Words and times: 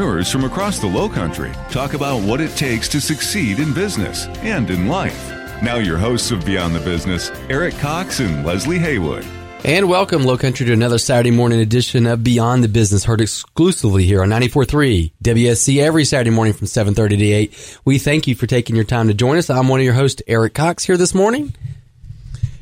entrepreneurs 0.00 0.32
from 0.32 0.44
across 0.44 0.78
the 0.78 0.86
Low 0.86 1.10
Country 1.10 1.52
talk 1.70 1.92
about 1.92 2.22
what 2.22 2.40
it 2.40 2.56
takes 2.56 2.88
to 2.88 3.00
succeed 3.00 3.58
in 3.58 3.74
business 3.74 4.26
and 4.38 4.70
in 4.70 4.88
life. 4.88 5.30
Now, 5.62 5.76
your 5.76 5.98
hosts 5.98 6.30
of 6.30 6.46
Beyond 6.46 6.74
the 6.74 6.80
Business, 6.80 7.30
Eric 7.50 7.74
Cox 7.76 8.18
and 8.20 8.46
Leslie 8.46 8.78
Haywood. 8.78 9.26
And 9.62 9.90
welcome, 9.90 10.22
Low 10.22 10.38
Country, 10.38 10.64
to 10.64 10.72
another 10.72 10.96
Saturday 10.96 11.30
morning 11.30 11.60
edition 11.60 12.06
of 12.06 12.24
Beyond 12.24 12.64
the 12.64 12.68
Business, 12.68 13.04
heard 13.04 13.20
exclusively 13.20 14.06
here 14.06 14.22
on 14.22 14.30
94.3 14.30 15.12
WSC 15.22 15.82
every 15.82 16.06
Saturday 16.06 16.30
morning 16.30 16.54
from 16.54 16.66
7.30 16.66 17.18
to 17.18 17.26
8. 17.26 17.78
We 17.84 17.98
thank 17.98 18.26
you 18.26 18.34
for 18.34 18.46
taking 18.46 18.76
your 18.76 18.86
time 18.86 19.08
to 19.08 19.14
join 19.14 19.36
us. 19.36 19.50
I'm 19.50 19.68
one 19.68 19.80
of 19.80 19.84
your 19.84 19.92
hosts, 19.92 20.22
Eric 20.26 20.54
Cox, 20.54 20.86
here 20.86 20.96
this 20.96 21.14
morning. 21.14 21.54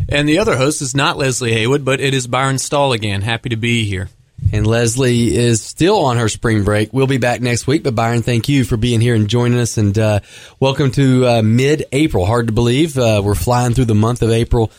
And 0.08 0.28
the 0.28 0.38
other 0.38 0.56
host 0.56 0.82
is 0.82 0.96
not 0.96 1.18
Leslie 1.18 1.52
Haywood, 1.52 1.84
but 1.84 2.00
it 2.00 2.14
is 2.14 2.26
Byron 2.26 2.58
Stahl 2.58 2.92
again. 2.92 3.22
Happy 3.22 3.48
to 3.50 3.56
be 3.56 3.84
here. 3.84 4.08
And 4.52 4.66
Leslie 4.66 5.36
is 5.36 5.62
still 5.62 6.04
on 6.04 6.16
her 6.16 6.28
spring 6.28 6.64
break. 6.64 6.92
We'll 6.92 7.06
be 7.06 7.18
back 7.18 7.40
next 7.40 7.66
week. 7.66 7.82
But 7.82 7.94
Byron, 7.94 8.22
thank 8.22 8.48
you 8.48 8.64
for 8.64 8.76
being 8.76 9.00
here 9.00 9.14
and 9.14 9.28
joining 9.28 9.58
us. 9.58 9.76
And 9.76 9.98
uh, 9.98 10.20
welcome 10.58 10.90
to 10.92 11.26
uh, 11.26 11.42
mid-April. 11.42 12.24
Hard 12.24 12.46
to 12.46 12.52
believe 12.52 12.96
uh, 12.96 13.20
we're 13.24 13.34
flying 13.34 13.74
through 13.74 13.86
the 13.86 13.94
month 13.94 14.22
of 14.22 14.30
April. 14.30 14.70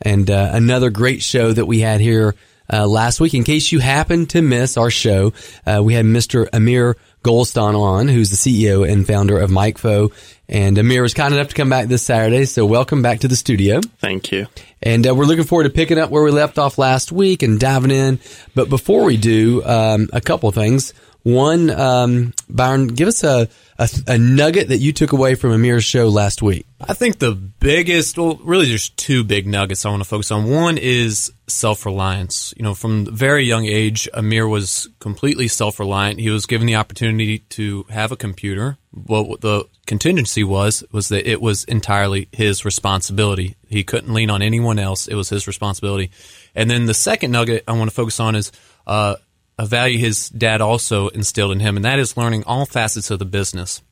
And 0.00 0.30
uh, 0.30 0.50
another 0.52 0.90
great 0.90 1.22
show 1.22 1.52
that 1.52 1.66
we 1.66 1.80
had 1.80 2.00
here 2.00 2.34
uh, 2.72 2.86
last 2.86 3.20
week. 3.20 3.34
In 3.34 3.44
case 3.44 3.72
you 3.72 3.80
happened 3.80 4.30
to 4.30 4.42
miss 4.42 4.76
our 4.76 4.90
show, 4.90 5.32
uh, 5.66 5.82
we 5.82 5.94
had 5.94 6.04
Mr. 6.04 6.48
Amir 6.52 6.96
Golestan 7.22 7.74
on, 7.74 8.08
who's 8.08 8.30
the 8.30 8.36
CEO 8.36 8.90
and 8.90 9.06
founder 9.06 9.38
of 9.38 9.50
Micfo. 9.50 10.12
And 10.48 10.78
Amir 10.78 11.02
was 11.02 11.12
kind 11.12 11.34
enough 11.34 11.48
to 11.48 11.54
come 11.54 11.68
back 11.68 11.88
this 11.88 12.02
Saturday. 12.02 12.46
So 12.46 12.64
welcome 12.64 13.02
back 13.02 13.20
to 13.20 13.28
the 13.28 13.36
studio. 13.36 13.80
Thank 13.98 14.32
you. 14.32 14.46
And 14.82 15.06
uh, 15.06 15.14
we're 15.14 15.26
looking 15.26 15.44
forward 15.44 15.64
to 15.64 15.70
picking 15.70 15.98
up 15.98 16.10
where 16.10 16.22
we 16.22 16.30
left 16.30 16.58
off 16.58 16.78
last 16.78 17.12
week 17.12 17.42
and 17.42 17.60
diving 17.60 17.90
in. 17.90 18.18
But 18.54 18.70
before 18.70 19.04
we 19.04 19.18
do, 19.18 19.62
um, 19.64 20.08
a 20.12 20.20
couple 20.20 20.48
of 20.48 20.54
things. 20.54 20.94
One, 21.24 21.68
um, 21.68 22.32
Byron, 22.48 22.86
give 22.86 23.08
us 23.08 23.22
a, 23.24 23.48
a, 23.78 23.90
a, 24.06 24.16
nugget 24.16 24.68
that 24.68 24.78
you 24.78 24.94
took 24.94 25.12
away 25.12 25.34
from 25.34 25.52
Amir's 25.52 25.84
show 25.84 26.08
last 26.08 26.40
week. 26.40 26.64
I 26.80 26.94
think 26.94 27.18
the 27.18 27.32
biggest, 27.32 28.16
well, 28.16 28.40
really, 28.42 28.66
there's 28.66 28.88
two 28.88 29.24
big 29.24 29.46
nuggets 29.46 29.84
I 29.84 29.90
want 29.90 30.02
to 30.02 30.08
focus 30.08 30.30
on. 30.30 30.48
One 30.48 30.78
is 30.78 31.30
self 31.48 31.84
reliance. 31.84 32.54
You 32.56 32.62
know, 32.62 32.74
from 32.74 33.04
very 33.04 33.44
young 33.44 33.66
age, 33.66 34.08
Amir 34.14 34.48
was 34.48 34.88
completely 35.00 35.48
self 35.48 35.78
reliant. 35.80 36.20
He 36.20 36.30
was 36.30 36.46
given 36.46 36.66
the 36.66 36.76
opportunity 36.76 37.40
to 37.40 37.84
have 37.90 38.10
a 38.10 38.16
computer. 38.16 38.78
What 39.06 39.40
the 39.40 39.66
contingency 39.86 40.44
was 40.44 40.84
was 40.92 41.08
that 41.08 41.28
it 41.28 41.40
was 41.40 41.64
entirely 41.64 42.28
his 42.32 42.64
responsibility. 42.64 43.56
He 43.68 43.84
couldn't 43.84 44.12
lean 44.12 44.30
on 44.30 44.42
anyone 44.42 44.78
else. 44.78 45.08
It 45.08 45.14
was 45.14 45.28
his 45.28 45.46
responsibility. 45.46 46.10
And 46.54 46.70
then 46.70 46.86
the 46.86 46.94
second 46.94 47.30
nugget 47.30 47.64
I 47.66 47.72
want 47.72 47.90
to 47.90 47.94
focus 47.94 48.20
on 48.20 48.34
is 48.34 48.52
uh, 48.86 49.16
a 49.58 49.66
value 49.66 49.98
his 49.98 50.28
dad 50.28 50.60
also 50.60 51.08
instilled 51.08 51.52
in 51.52 51.60
him, 51.60 51.76
and 51.76 51.84
that 51.84 51.98
is 51.98 52.16
learning 52.16 52.44
all 52.44 52.66
facets 52.66 53.10
of 53.10 53.18
the 53.18 53.24
business. 53.24 53.82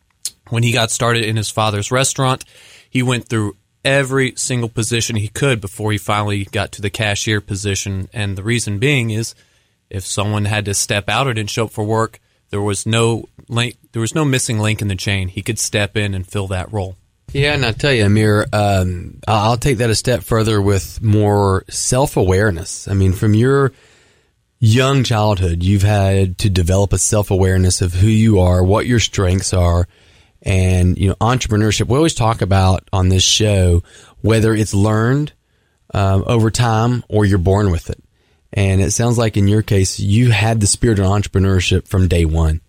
When 0.49 0.63
he 0.63 0.73
got 0.73 0.91
started 0.91 1.25
in 1.25 1.37
his 1.37 1.51
father's 1.51 1.91
restaurant, 1.91 2.45
he 2.89 3.03
went 3.03 3.29
through 3.29 3.57
every 3.85 4.35
single 4.37 4.69
position 4.69 5.17
he 5.17 5.29
could 5.29 5.61
before 5.61 5.93
he 5.93 5.99
finally 5.99 6.45
got 6.45 6.73
to 6.73 6.83
the 6.83 6.91
cashier 6.91 7.41
position. 7.41 8.09
And 8.13 8.37
the 8.37 8.43
reason 8.43 8.79
being 8.79 9.11
is 9.11 9.35
if 9.91 10.05
someone 10.05 10.45
had 10.45 10.65
to 10.65 10.75
step 10.75 11.09
out 11.09 11.27
or 11.27 11.35
didn't 11.35 11.51
show 11.51 11.65
up 11.65 11.71
for 11.71 11.85
work, 11.85 12.21
there 12.51 12.61
was 12.61 12.87
no 12.87 13.25
link, 13.49 13.77
there 13.93 14.01
was 14.01 14.15
no 14.15 14.25
missing 14.25 14.59
link 14.59 14.83
in 14.83 14.89
the 14.89 14.95
chain. 14.95 15.29
He 15.29 15.43
could 15.43 15.59
step 15.59 15.97
in 15.97 16.15
and 16.15 16.27
fill 16.27 16.49
that 16.49 16.73
role. 16.73 16.97
Yeah, 17.33 17.55
and 17.55 17.67
I 17.67 17.73
tell 17.73 17.93
you, 17.93 18.07
Amir, 18.07 18.47
um, 18.53 19.21
I'll 19.27 19.57
take 19.57 19.79
that 19.79 19.91
a 19.91 19.95
step 19.95 20.23
further 20.23 20.63
with 20.63 21.03
more 21.03 21.65
self 21.69 22.17
awareness. 22.17 22.89
I 22.89 22.95
mean, 22.95 23.13
from 23.13 23.35
your 23.35 23.73
young 24.59 25.05
childhood, 25.05 25.63
you've 25.63 25.83
had 25.83 26.39
to 26.39 26.51
develop 26.51 26.93
a 26.93 26.99
self 26.99 27.31
awareness 27.31 27.83
of 27.83 27.93
who 27.93 28.07
you 28.07 28.41
are, 28.41 28.63
what 28.63 28.87
your 28.87 29.01
strengths 29.01 29.53
are, 29.53 29.89
and 30.43 30.97
you 30.97 31.09
know 31.09 31.17
entrepreneurship. 31.17 31.89
We 31.89 31.97
always 31.97 32.15
talk 32.15 32.43
about 32.43 32.89
on 32.93 33.09
this 33.09 33.25
show 33.25 33.83
whether 34.23 34.55
it's 34.55 34.75
learned 34.75 35.33
um, 35.93 36.25
over 36.27 36.51
time 36.51 37.05
or 37.09 37.25
you're 37.25 37.39
born 37.39 37.71
with 37.71 37.91
it. 37.91 38.03
And 38.57 38.81
it 38.81 38.91
sounds 38.91 39.19
like 39.19 39.37
in 39.37 39.47
your 39.47 39.63
case, 39.63 40.01
you 40.01 40.33
had 40.33 40.61
the 40.61 40.67
spirit 40.67 40.99
of 40.99 41.05
entrepreneurship 41.05 41.87
from 41.87 42.09
day 42.09 42.25
one 42.25 42.61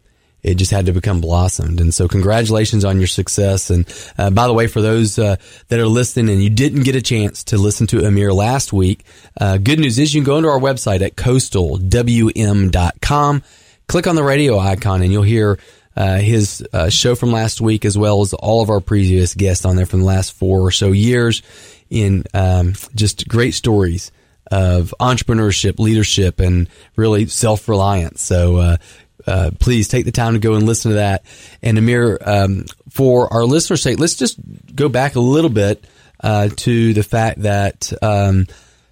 it 0.44 0.56
just 0.56 0.72
had 0.72 0.86
to 0.86 0.94
become 0.94 1.20
blossomed. 1.20 1.82
And 1.82 1.94
so 1.94 2.08
congratulations 2.08 2.86
on 2.86 3.00
your 3.00 3.08
success. 3.08 3.70
And 3.70 3.86
uh, 4.18 4.30
by 4.30 4.48
the 4.48 4.54
way, 4.54 4.68
for 4.68 4.80
those 4.82 5.20
uh, 5.20 5.36
that 5.68 5.80
are 5.80 5.88
listening 5.88 6.30
and 6.30 6.42
you 6.42 6.50
didn't 6.50 6.84
get 6.84 6.96
a 6.96 7.02
chance 7.02 7.44
to 7.46 7.58
listen 7.58 7.88
to 7.88 8.06
Amir 8.06 8.32
last 8.32 8.72
week, 8.72 9.04
uh, 9.40 9.58
good 9.58 9.80
news 9.80 10.00
is 10.00 10.14
you 10.14 10.22
can 10.22 10.26
go 10.26 10.38
into 10.38 10.50
our 10.50 10.60
website 10.60 11.02
at 11.02 11.16
coastalwm.com, 11.16 13.44
click 13.88 14.08
on 14.08 14.16
the 14.16 14.24
radio 14.24 14.58
icon 14.58 15.02
and 15.02 15.12
you'll 15.12 15.24
hear 15.24 15.60
uh, 15.98 16.20
his 16.20 16.66
uh, 16.72 16.88
show 16.90 17.16
from 17.16 17.32
last 17.32 17.60
week 17.60 17.84
as 17.84 17.98
well 17.98 18.22
as 18.22 18.34
all 18.34 18.62
of 18.62 18.70
our 18.70 18.80
previous 18.80 19.34
guests 19.34 19.66
on 19.66 19.76
there 19.76 19.88
from 19.88 20.02
the 20.02 20.06
last 20.06 20.32
four 20.32 20.62
or 20.62 20.72
so 20.72 20.92
years 20.92 21.42
in 21.90 22.24
um, 22.34 22.74
just 22.96 23.28
great 23.28 23.56
stories 23.56 24.12
of 24.52 24.94
entrepreneurship, 25.00 25.80
leadership, 25.80 26.40
and 26.40 26.70
really 26.96 27.28
self-reliance. 27.28 28.22
So, 28.22 28.58
uh, 28.58 28.78
uh, 29.26 29.52
please 29.60 29.88
take 29.88 30.06
the 30.06 30.12
time 30.12 30.34
to 30.34 30.40
go 30.40 30.54
and 30.54 30.66
listen 30.66 30.92
to 30.92 30.96
that. 30.96 31.26
And 31.62 31.78
Amir, 31.78 32.18
um, 32.22 32.66
for 32.90 33.32
our 33.34 33.46
listeners' 33.46 33.82
sake, 33.82 34.00
let's 34.00 34.16
just 34.16 34.40
go 34.74 34.88
back 34.88 35.16
a 35.16 35.20
little 35.20 35.50
bit 35.50 35.84
uh, 36.22 36.50
to 36.56 36.94
the 36.94 37.04
fact 37.04 37.42
that, 37.42 37.92
um, 38.02 38.48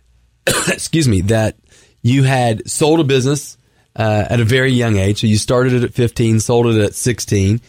excuse 0.68 1.08
me, 1.08 1.22
that 1.22 1.56
you 2.02 2.24
had 2.24 2.70
sold 2.70 3.00
a 3.00 3.04
business 3.04 3.58
uh, 3.96 4.26
at 4.30 4.40
a 4.40 4.46
very 4.46 4.72
young 4.72 4.98
age. 4.98 5.22
So 5.22 5.28
you 5.28 5.38
started 5.38 5.74
it 5.74 5.84
at 5.84 5.94
15, 5.94 6.40
sold 6.40 6.68
it 6.68 6.82
at 6.82 6.96
16, 6.96 7.62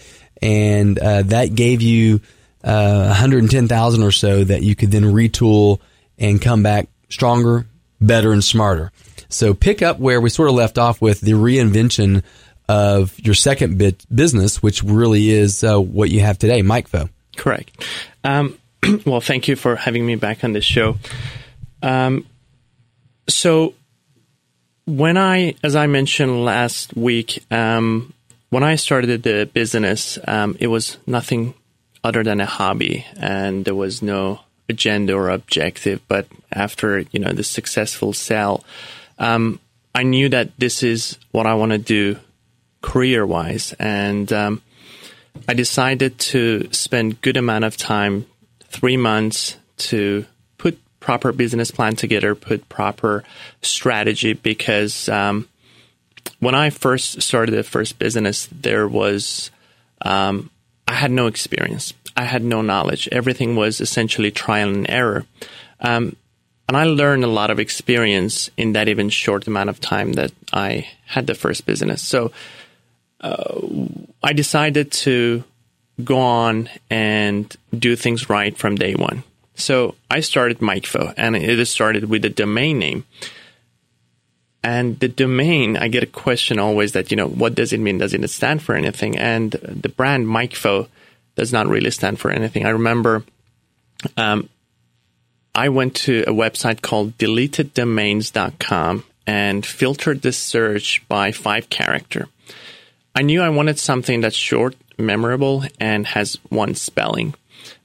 and 0.42 0.98
uh, 0.98 1.22
that 1.22 1.54
gave 1.54 1.82
you 1.82 2.20
110,000 2.62 4.02
uh, 4.02 4.06
or 4.06 4.12
so 4.12 4.44
that 4.44 4.62
you 4.62 4.74
could 4.74 4.90
then 4.90 5.04
retool 5.04 5.80
and 6.18 6.42
come 6.42 6.62
back 6.62 6.88
stronger, 7.08 7.66
better, 8.00 8.32
and 8.32 8.42
smarter. 8.42 8.92
So 9.28 9.54
pick 9.54 9.82
up 9.82 9.98
where 9.98 10.20
we 10.20 10.30
sort 10.30 10.48
of 10.48 10.54
left 10.54 10.78
off 10.78 11.00
with 11.00 11.20
the 11.20 11.32
reinvention 11.32 12.22
of 12.68 13.18
your 13.18 13.34
second 13.34 13.78
bit 13.78 14.04
business, 14.14 14.62
which 14.62 14.82
really 14.82 15.30
is 15.30 15.62
uh, 15.62 15.80
what 15.80 16.10
you 16.10 16.20
have 16.20 16.38
today, 16.38 16.62
Micfo. 16.62 17.08
Correct. 17.36 17.84
Um, 18.24 18.58
well, 19.06 19.20
thank 19.20 19.48
you 19.48 19.56
for 19.56 19.76
having 19.76 20.04
me 20.04 20.16
back 20.16 20.44
on 20.44 20.52
this 20.52 20.64
show. 20.64 20.96
Um, 21.82 22.26
so, 23.28 23.74
when 24.86 25.16
I, 25.16 25.56
as 25.62 25.74
I 25.74 25.88
mentioned 25.88 26.44
last 26.44 26.96
week, 26.96 27.44
um, 27.50 28.12
when 28.50 28.62
I 28.62 28.76
started 28.76 29.22
the 29.22 29.50
business, 29.52 30.18
um, 30.26 30.56
it 30.60 30.68
was 30.68 30.96
nothing 31.06 31.54
other 32.04 32.22
than 32.22 32.40
a 32.40 32.46
hobby, 32.46 33.04
and 33.16 33.64
there 33.64 33.74
was 33.74 34.00
no 34.00 34.40
agenda 34.68 35.14
or 35.14 35.28
objective. 35.30 36.00
But 36.06 36.28
after 36.56 37.00
you 37.12 37.20
know 37.20 37.32
the 37.32 37.44
successful 37.44 38.12
sale, 38.12 38.64
um, 39.18 39.60
I 39.94 40.02
knew 40.02 40.28
that 40.30 40.58
this 40.58 40.82
is 40.82 41.18
what 41.30 41.46
I 41.46 41.54
want 41.54 41.72
to 41.72 41.78
do 41.78 42.18
career 42.82 43.26
wise. 43.26 43.74
And 43.78 44.32
um, 44.32 44.62
I 45.48 45.54
decided 45.54 46.18
to 46.18 46.68
spend 46.72 47.20
good 47.20 47.36
amount 47.36 47.64
of 47.64 47.76
time, 47.76 48.26
three 48.60 48.96
months, 48.96 49.56
to 49.78 50.26
put 50.58 50.78
proper 51.00 51.32
business 51.32 51.70
plan 51.70 51.96
together, 51.96 52.34
put 52.34 52.68
proper 52.68 53.24
strategy. 53.62 54.34
Because 54.34 55.08
um, 55.08 55.48
when 56.40 56.54
I 56.54 56.70
first 56.70 57.22
started 57.22 57.52
the 57.52 57.62
first 57.62 57.98
business, 57.98 58.48
there 58.52 58.86
was 58.86 59.50
um, 60.02 60.50
I 60.86 60.94
had 60.94 61.10
no 61.10 61.26
experience. 61.26 61.92
I 62.16 62.24
had 62.24 62.44
no 62.44 62.62
knowledge. 62.62 63.08
Everything 63.12 63.56
was 63.56 63.80
essentially 63.80 64.30
trial 64.30 64.68
and 64.68 64.88
error. 64.88 65.26
Um, 65.80 66.16
and 66.68 66.76
I 66.76 66.84
learned 66.84 67.24
a 67.24 67.28
lot 67.28 67.50
of 67.50 67.58
experience 67.58 68.50
in 68.56 68.72
that 68.72 68.88
even 68.88 69.08
short 69.08 69.46
amount 69.46 69.70
of 69.70 69.80
time 69.80 70.14
that 70.14 70.32
I 70.52 70.88
had 71.06 71.26
the 71.26 71.34
first 71.34 71.66
business. 71.66 72.02
So 72.02 72.32
uh, 73.20 73.60
I 74.22 74.32
decided 74.32 74.90
to 75.06 75.44
go 76.02 76.18
on 76.18 76.68
and 76.90 77.56
do 77.76 77.96
things 77.96 78.28
right 78.28 78.56
from 78.56 78.74
day 78.74 78.94
one. 78.94 79.22
So 79.54 79.94
I 80.10 80.20
started 80.20 80.58
Micfo, 80.58 81.14
and 81.16 81.34
it 81.34 81.66
started 81.66 82.10
with 82.10 82.22
the 82.22 82.28
domain 82.28 82.78
name. 82.78 83.04
and 84.66 84.98
the 84.98 85.06
domain, 85.06 85.76
I 85.76 85.86
get 85.86 86.02
a 86.02 86.06
question 86.06 86.58
always 86.58 86.90
that, 86.90 87.12
you 87.12 87.16
know, 87.16 87.28
what 87.28 87.54
does 87.54 87.72
it 87.72 87.78
mean? 87.78 87.98
Does 87.98 88.12
it 88.12 88.28
stand 88.28 88.60
for 88.60 88.74
anything? 88.74 89.16
And 89.16 89.52
the 89.52 89.88
brand 89.88 90.26
Micfo 90.26 90.88
does 91.36 91.52
not 91.52 91.68
really 91.68 91.92
stand 91.92 92.18
for 92.18 92.32
anything. 92.32 92.66
I 92.66 92.70
remember 92.70 93.22
um, 94.16 94.48
I 95.56 95.70
went 95.70 95.96
to 96.04 96.22
a 96.26 96.32
website 96.32 96.82
called 96.82 97.16
deleteddomains.com 97.16 99.04
and 99.26 99.64
filtered 99.64 100.20
the 100.20 100.32
search 100.32 101.02
by 101.08 101.32
five 101.32 101.70
character. 101.70 102.28
I 103.14 103.22
knew 103.22 103.40
I 103.40 103.48
wanted 103.48 103.78
something 103.78 104.20
that's 104.20 104.36
short, 104.36 104.76
memorable, 104.98 105.64
and 105.80 106.06
has 106.08 106.34
one 106.50 106.74
spelling. 106.74 107.34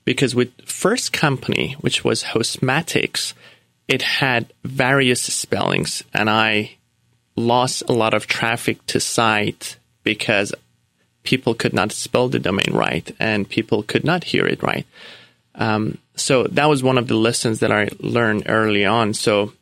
Because 0.03 0.35
with 0.35 0.51
first 0.65 1.13
company, 1.13 1.77
which 1.79 2.03
was 2.03 2.23
Hostmatics, 2.23 3.33
it 3.87 4.01
had 4.01 4.51
various 4.65 5.21
spellings, 5.21 6.03
and 6.13 6.29
I 6.29 6.75
lost 7.37 7.83
a 7.87 7.93
lot 7.93 8.13
of 8.13 8.27
traffic 8.27 8.85
to 8.87 8.99
site 8.99 9.77
because 10.03 10.53
people 11.23 11.53
could 11.53 11.73
not 11.73 11.93
spell 11.93 12.27
the 12.27 12.39
domain 12.39 12.73
right 12.73 13.15
and 13.17 13.47
people 13.47 13.81
could 13.81 14.03
not 14.03 14.25
hear 14.25 14.45
it 14.45 14.61
right. 14.61 14.85
Um, 15.55 15.97
so 16.15 16.43
that 16.43 16.69
was 16.69 16.83
one 16.83 16.97
of 16.97 17.07
the 17.07 17.15
lessons 17.15 17.59
that 17.59 17.71
I 17.71 17.89
learned 17.99 18.43
early 18.47 18.85
on. 18.85 19.13
So 19.13 19.53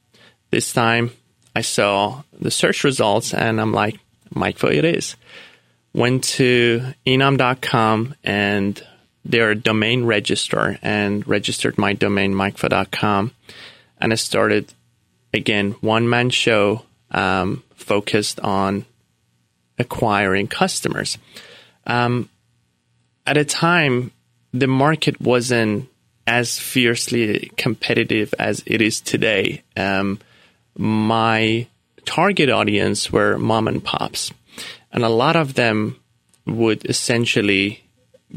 this 0.52 0.74
time 0.74 1.12
I 1.56 1.62
saw 1.62 2.24
the 2.40 2.52
search 2.52 2.84
results 2.84 3.34
and 3.34 3.60
I'm 3.60 3.74
like, 3.74 4.00
Micfo 4.34 4.72
it 4.74 4.86
is. 4.86 5.16
Went 5.94 6.24
to 6.36 6.94
eNom.com 7.06 8.16
and 8.24 8.82
their 9.26 9.56
domain 9.56 10.06
register 10.06 10.78
and 10.82 11.28
registered 11.28 11.78
my 11.78 11.94
domain 11.94 12.34
micfo.com 12.34 13.32
and 14.00 14.14
I 14.14 14.16
started 14.16 14.74
again 15.34 15.72
one 15.82 16.10
man 16.10 16.30
show 16.30 16.84
um, 17.12 17.64
focused 17.76 18.40
on 18.40 18.86
acquiring 19.78 20.48
customers. 20.48 21.18
Um, 21.86 22.30
at 23.26 23.38
a 23.38 23.46
time, 23.46 24.12
the 24.54 24.68
market 24.68 25.20
wasn't 25.22 25.90
as 26.26 26.60
fiercely 26.60 27.52
competitive 27.58 28.34
as 28.38 28.64
it 28.66 28.82
is 28.82 29.02
today. 29.02 29.64
Um, 29.76 30.20
my 30.78 31.68
target 32.06 32.50
audience 32.50 33.12
were 33.12 33.38
mom 33.38 33.68
and 33.68 33.84
pops, 33.84 34.32
and 34.92 35.04
a 35.04 35.10
lot 35.10 35.36
of 35.36 35.56
them 35.56 36.00
would 36.46 36.86
essentially 36.86 37.84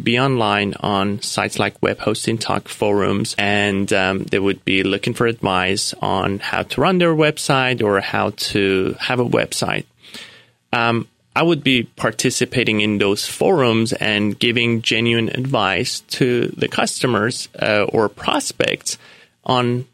be 0.03 0.19
online 0.19 0.75
on 0.81 1.20
sites 1.20 1.59
like 1.59 1.82
web 1.82 1.99
hosting 1.99 2.38
talk 2.38 2.67
forums 2.67 3.35
and 3.37 3.93
um, 3.93 4.25
they 4.25 4.38
would 4.38 4.64
be 4.64 4.82
looking 4.82 5.12
for 5.12 5.26
advice 5.26 5.93
on 6.00 6.38
how 6.38 6.62
to 6.62 6.81
run 6.81 6.97
their 6.97 7.14
website 7.14 7.82
or 7.82 8.00
how 8.00 8.31
to 8.31 8.97
have 9.00 9.20
a 9.20 9.25
website 9.25 9.85
um, 10.73 11.06
i 11.34 11.43
would 11.43 11.62
be 11.62 11.84
participating 11.96 12.81
in 12.81 12.99
those 12.99 13.26
forums 13.26 13.93
and 13.94 14.38
giving 14.38 14.82
genuine 14.82 15.29
advice 15.29 16.00
to 16.00 16.49
the 16.49 16.69
customers 16.69 17.49
uh, 17.61 17.84
or 17.84 18.08
prospects 18.08 18.99
on 19.44 19.87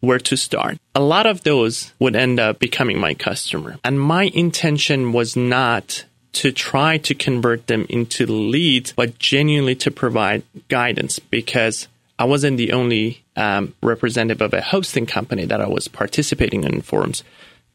where 0.00 0.18
to 0.18 0.36
start. 0.36 0.78
A 0.94 1.00
lot 1.00 1.26
of 1.26 1.42
those 1.42 1.92
would 1.98 2.14
end 2.14 2.38
up 2.38 2.58
becoming 2.58 2.98
my 2.98 3.14
customer. 3.14 3.76
And 3.84 4.00
my 4.00 4.24
intention 4.34 5.12
was 5.12 5.36
not 5.36 6.04
to 6.34 6.52
try 6.52 6.98
to 6.98 7.14
convert 7.14 7.66
them 7.66 7.86
into 7.88 8.26
leads, 8.26 8.92
but 8.92 9.18
genuinely 9.18 9.74
to 9.76 9.90
provide 9.90 10.42
guidance 10.68 11.18
because 11.18 11.88
I 12.18 12.24
wasn't 12.24 12.58
the 12.58 12.72
only 12.72 13.24
um, 13.36 13.74
representative 13.82 14.42
of 14.42 14.52
a 14.52 14.60
hosting 14.60 15.06
company 15.06 15.46
that 15.46 15.60
I 15.60 15.68
was 15.68 15.88
participating 15.88 16.64
in 16.64 16.82
forums. 16.82 17.24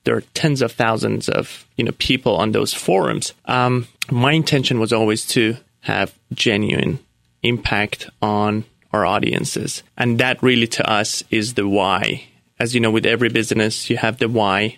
There 0.03 0.15
are 0.17 0.23
tens 0.33 0.61
of 0.61 0.71
thousands 0.71 1.29
of 1.29 1.65
you 1.77 1.85
know 1.85 1.93
people 1.97 2.35
on 2.35 2.51
those 2.51 2.73
forums. 2.73 3.33
Um, 3.45 3.87
my 4.11 4.33
intention 4.33 4.79
was 4.79 4.93
always 4.93 5.25
to 5.27 5.57
have 5.81 6.13
genuine 6.33 6.99
impact 7.41 8.09
on 8.21 8.65
our 8.91 9.05
audiences, 9.05 9.83
and 9.97 10.19
that 10.19 10.43
really 10.43 10.67
to 10.67 10.89
us 10.89 11.23
is 11.31 11.53
the 11.53 11.67
why. 11.67 12.25
As 12.59 12.75
you 12.75 12.81
know, 12.81 12.91
with 12.91 13.05
every 13.05 13.29
business, 13.29 13.89
you 13.89 13.97
have 13.97 14.19
the 14.19 14.29
why, 14.29 14.77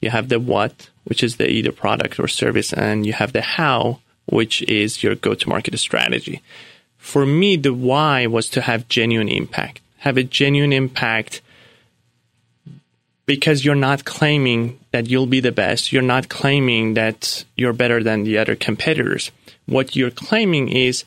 you 0.00 0.10
have 0.10 0.28
the 0.28 0.40
what, 0.40 0.88
which 1.04 1.22
is 1.22 1.36
the 1.36 1.48
either 1.48 1.72
product 1.72 2.18
or 2.18 2.28
service, 2.28 2.72
and 2.72 3.06
you 3.06 3.12
have 3.12 3.32
the 3.32 3.42
how, 3.42 4.00
which 4.26 4.62
is 4.62 5.02
your 5.02 5.14
go 5.14 5.34
to 5.34 5.48
market 5.48 5.78
strategy. 5.78 6.42
For 6.96 7.26
me, 7.26 7.56
the 7.56 7.74
why 7.74 8.26
was 8.26 8.48
to 8.50 8.60
have 8.60 8.88
genuine 8.88 9.28
impact, 9.28 9.80
have 9.98 10.16
a 10.16 10.24
genuine 10.24 10.72
impact 10.72 11.40
because 13.26 13.64
you're 13.64 13.74
not 13.74 14.04
claiming 14.04 14.78
that 14.90 15.08
you'll 15.08 15.26
be 15.26 15.40
the 15.40 15.52
best. 15.52 15.92
You're 15.92 16.02
not 16.02 16.28
claiming 16.28 16.94
that 16.94 17.44
you're 17.56 17.72
better 17.72 18.02
than 18.02 18.24
the 18.24 18.38
other 18.38 18.56
competitors. 18.56 19.30
What 19.66 19.94
you're 19.94 20.10
claiming 20.10 20.68
is 20.68 21.04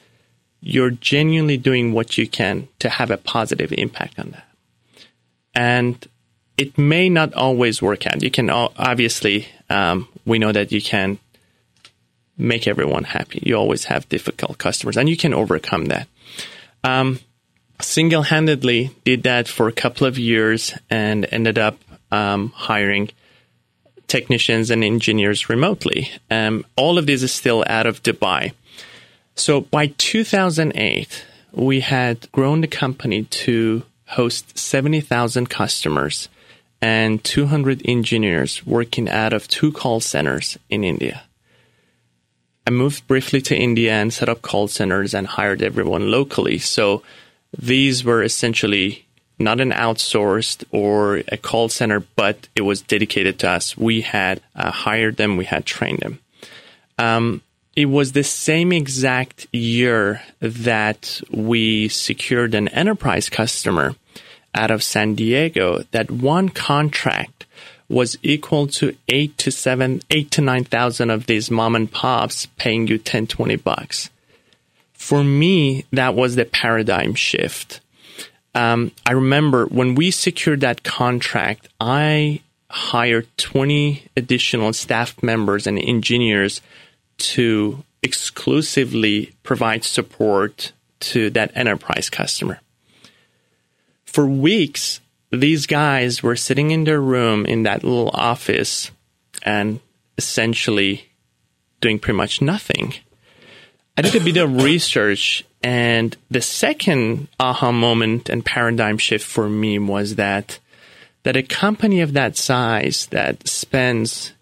you're 0.61 0.91
genuinely 0.91 1.57
doing 1.57 1.93
what 1.93 2.17
you 2.17 2.27
can 2.27 2.69
to 2.79 2.89
have 2.89 3.11
a 3.11 3.17
positive 3.17 3.73
impact 3.73 4.19
on 4.19 4.31
that. 4.31 4.47
And 5.53 6.07
it 6.57 6.77
may 6.77 7.09
not 7.09 7.33
always 7.33 7.81
work 7.81 8.07
out. 8.07 8.23
You 8.23 8.31
can 8.31 8.49
obviously, 8.49 9.47
um, 9.69 10.07
we 10.25 10.39
know 10.39 10.51
that 10.51 10.71
you 10.71 10.81
can 10.81 11.19
make 12.37 12.67
everyone 12.67 13.03
happy. 13.03 13.41
You 13.43 13.55
always 13.55 13.85
have 13.85 14.07
difficult 14.09 14.57
customers, 14.57 14.97
and 14.97 15.09
you 15.09 15.17
can 15.17 15.33
overcome 15.33 15.85
that. 15.85 16.07
Um, 16.83 17.19
Single 17.81 18.23
handedly 18.23 18.91
did 19.03 19.23
that 19.23 19.47
for 19.47 19.67
a 19.67 19.73
couple 19.73 20.07
of 20.07 20.17
years 20.17 20.73
and 20.89 21.27
ended 21.31 21.57
up 21.57 21.77
um, 22.13 22.51
hiring 22.55 23.09
technicians 24.07 24.69
and 24.69 24.83
engineers 24.83 25.49
remotely. 25.49 26.11
Um, 26.29 26.65
all 26.75 26.97
of 26.97 27.07
this 27.07 27.23
is 27.23 27.33
still 27.33 27.65
out 27.67 27.87
of 27.87 28.03
Dubai. 28.03 28.53
So 29.35 29.61
by 29.61 29.87
2008, 29.97 31.25
we 31.51 31.79
had 31.79 32.31
grown 32.31 32.61
the 32.61 32.67
company 32.67 33.23
to 33.23 33.83
host 34.05 34.57
70,000 34.57 35.49
customers 35.49 36.29
and 36.81 37.23
200 37.23 37.81
engineers 37.85 38.65
working 38.65 39.09
out 39.09 39.33
of 39.33 39.47
two 39.47 39.71
call 39.71 39.99
centers 39.99 40.59
in 40.69 40.83
India. 40.83 41.23
I 42.67 42.71
moved 42.71 43.07
briefly 43.07 43.41
to 43.41 43.57
India 43.57 43.93
and 43.93 44.13
set 44.13 44.29
up 44.29 44.41
call 44.41 44.67
centers 44.67 45.13
and 45.13 45.25
hired 45.25 45.63
everyone 45.63 46.11
locally. 46.11 46.59
So 46.59 47.01
these 47.57 48.03
were 48.03 48.21
essentially 48.21 49.02
not 49.39 49.59
an 49.59 49.71
outsourced 49.71 50.63
or 50.71 51.23
a 51.27 51.37
call 51.37 51.69
center, 51.69 52.01
but 52.15 52.47
it 52.55 52.61
was 52.61 52.81
dedicated 52.81 53.39
to 53.39 53.49
us. 53.49 53.77
We 53.77 54.01
had 54.01 54.41
uh, 54.55 54.71
hired 54.71 55.17
them, 55.17 55.37
we 55.37 55.45
had 55.45 55.65
trained 55.65 55.99
them. 55.99 56.19
Um, 56.97 57.41
it 57.75 57.85
was 57.85 58.11
the 58.11 58.23
same 58.23 58.71
exact 58.71 59.47
year 59.51 60.21
that 60.39 61.21
we 61.31 61.87
secured 61.87 62.53
an 62.53 62.67
enterprise 62.67 63.29
customer 63.29 63.95
out 64.53 64.69
of 64.69 64.83
San 64.83 65.15
Diego 65.15 65.83
that 65.91 66.11
one 66.11 66.49
contract 66.49 67.45
was 67.89 68.17
equal 68.21 68.67
to 68.67 68.95
eight 69.09 69.37
to 69.39 69.51
seven, 69.51 70.01
eight 70.09 70.31
to 70.31 70.41
nine 70.41 70.63
thousand 70.63 71.09
of 71.09 71.25
these 71.25 71.49
mom 71.49 71.75
and 71.75 71.91
pops 71.91 72.45
paying 72.57 72.87
you 72.87 72.97
10, 72.97 73.27
20 73.27 73.55
bucks. 73.57 74.09
For 74.93 75.23
me, 75.23 75.85
that 75.91 76.15
was 76.15 76.35
the 76.35 76.45
paradigm 76.45 77.13
shift. 77.15 77.81
Um, 78.55 78.91
I 79.05 79.13
remember 79.13 79.65
when 79.65 79.95
we 79.95 80.11
secured 80.11 80.61
that 80.61 80.83
contract, 80.83 81.69
I 81.79 82.41
hired 82.69 83.27
20 83.37 84.03
additional 84.15 84.73
staff 84.73 85.21
members 85.23 85.67
and 85.67 85.79
engineers 85.79 86.61
to 87.17 87.83
exclusively 88.01 89.31
provide 89.43 89.83
support 89.83 90.71
to 90.99 91.29
that 91.31 91.51
enterprise 91.55 92.09
customer 92.09 92.59
for 94.13 94.27
weeks, 94.27 95.01
these 95.31 95.65
guys 95.65 96.21
were 96.21 96.35
sitting 96.35 96.69
in 96.69 96.83
their 96.83 97.01
room 97.01 97.47
in 97.47 97.63
that 97.63 97.83
little 97.83 98.11
office 98.13 98.91
and 99.41 99.79
essentially 100.19 101.09
doing 101.81 101.97
pretty 101.97 102.15
much 102.15 102.39
nothing. 102.39 102.93
I 103.97 104.03
did 104.03 104.15
a 104.15 104.23
bit 104.23 104.37
of 104.37 104.63
research, 104.63 105.43
and 105.63 106.15
the 106.29 106.41
second 106.41 107.29
aha 107.39 107.71
moment 107.71 108.29
and 108.29 108.45
paradigm 108.45 108.97
shift 108.97 109.25
for 109.25 109.49
me 109.49 109.79
was 109.79 110.15
that 110.15 110.59
that 111.23 111.37
a 111.37 111.43
company 111.43 112.01
of 112.01 112.13
that 112.13 112.35
size 112.35 113.07
that 113.07 113.47
spends 113.47 114.33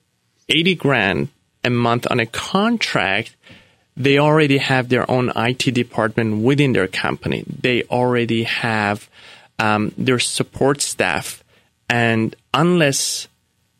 80 0.49 0.75
grand 0.75 1.27
a 1.63 1.69
month 1.69 2.07
on 2.09 2.19
a 2.19 2.25
contract, 2.25 3.35
they 3.95 4.17
already 4.17 4.57
have 4.57 4.89
their 4.89 5.09
own 5.09 5.31
IT 5.35 5.73
department 5.75 6.43
within 6.43 6.73
their 6.73 6.87
company. 6.87 7.43
They 7.47 7.83
already 7.83 8.43
have 8.43 9.07
um, 9.59 9.93
their 9.95 10.17
support 10.17 10.81
staff. 10.81 11.43
And 11.87 12.35
unless 12.51 13.27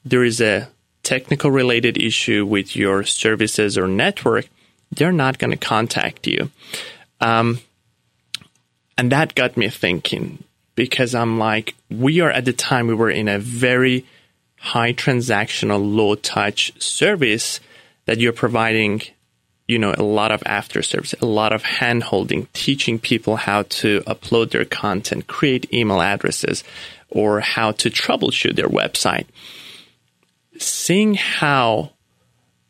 there 0.06 0.24
is 0.24 0.40
a 0.40 0.70
technical 1.02 1.50
related 1.50 1.98
issue 1.98 2.46
with 2.46 2.76
your 2.76 3.04
services 3.04 3.80
or 3.80 3.88
network, 3.88 4.48
they're 4.92 5.12
not 5.12 5.40
going 5.40 5.52
to 5.52 5.58
contact 5.58 6.28
you. 6.28 6.52
Um, 7.22 7.60
and 8.98 9.12
that 9.12 9.36
got 9.36 9.56
me 9.56 9.70
thinking 9.70 10.44
because 10.76 11.16
I'm 11.16 11.38
like, 11.38 11.76
we 11.90 12.20
are 12.22 12.32
at 12.32 12.46
the 12.46 12.54
time 12.54 12.88
we 12.88 12.94
were 12.94 13.10
in 13.10 13.28
a 13.28 13.40
very 13.40 14.06
high 14.58 14.94
transactional, 14.94 15.96
low 15.96 16.16
touch 16.16 16.74
service 16.82 17.60
that 18.06 18.20
you're 18.20 18.34
providing, 18.34 19.02
you 19.68 19.80
know, 19.80 19.94
a 19.98 20.04
lot 20.04 20.32
of 20.32 20.44
after 20.46 20.82
service, 20.82 21.14
a 21.22 21.26
lot 21.26 21.54
of 21.54 21.64
hand 21.64 22.04
holding, 22.04 22.48
teaching 22.54 23.00
people 23.00 23.36
how 23.38 23.64
to 23.64 24.02
upload 24.02 24.52
their 24.52 24.66
content, 24.66 25.28
create 25.28 25.72
email 25.74 26.02
addresses, 26.02 26.64
or 27.10 27.40
how 27.40 27.72
to 27.72 27.90
troubleshoot 27.90 28.56
their 28.56 28.70
website. 28.70 29.26
Seeing 30.58 31.16
how 31.16 31.92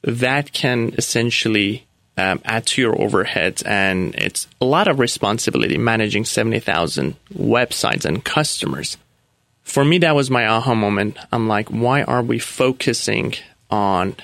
that 0.04 0.52
can 0.54 0.94
essentially 0.98 1.86
um, 2.18 2.42
add 2.44 2.66
to 2.68 2.82
your 2.82 2.96
overheads, 2.96 3.66
and 3.66 4.14
it's 4.16 4.48
a 4.60 4.66
lot 4.66 4.88
of 4.88 5.00
responsibility 5.00 5.78
managing 5.78 6.26
70,000 6.26 7.16
websites 7.34 8.06
and 8.06 8.24
customers. 8.24 8.98
For 9.64 9.86
me, 9.86 9.98
that 10.00 10.16
was 10.16 10.30
my 10.30 10.46
aha 10.46 10.76
moment. 10.76 11.18
I'm 11.32 11.48
like, 11.48 11.70
why 11.70 12.04
are 12.04 12.22
we 12.22 12.40
focusing 12.40 13.36
on, 13.70 14.16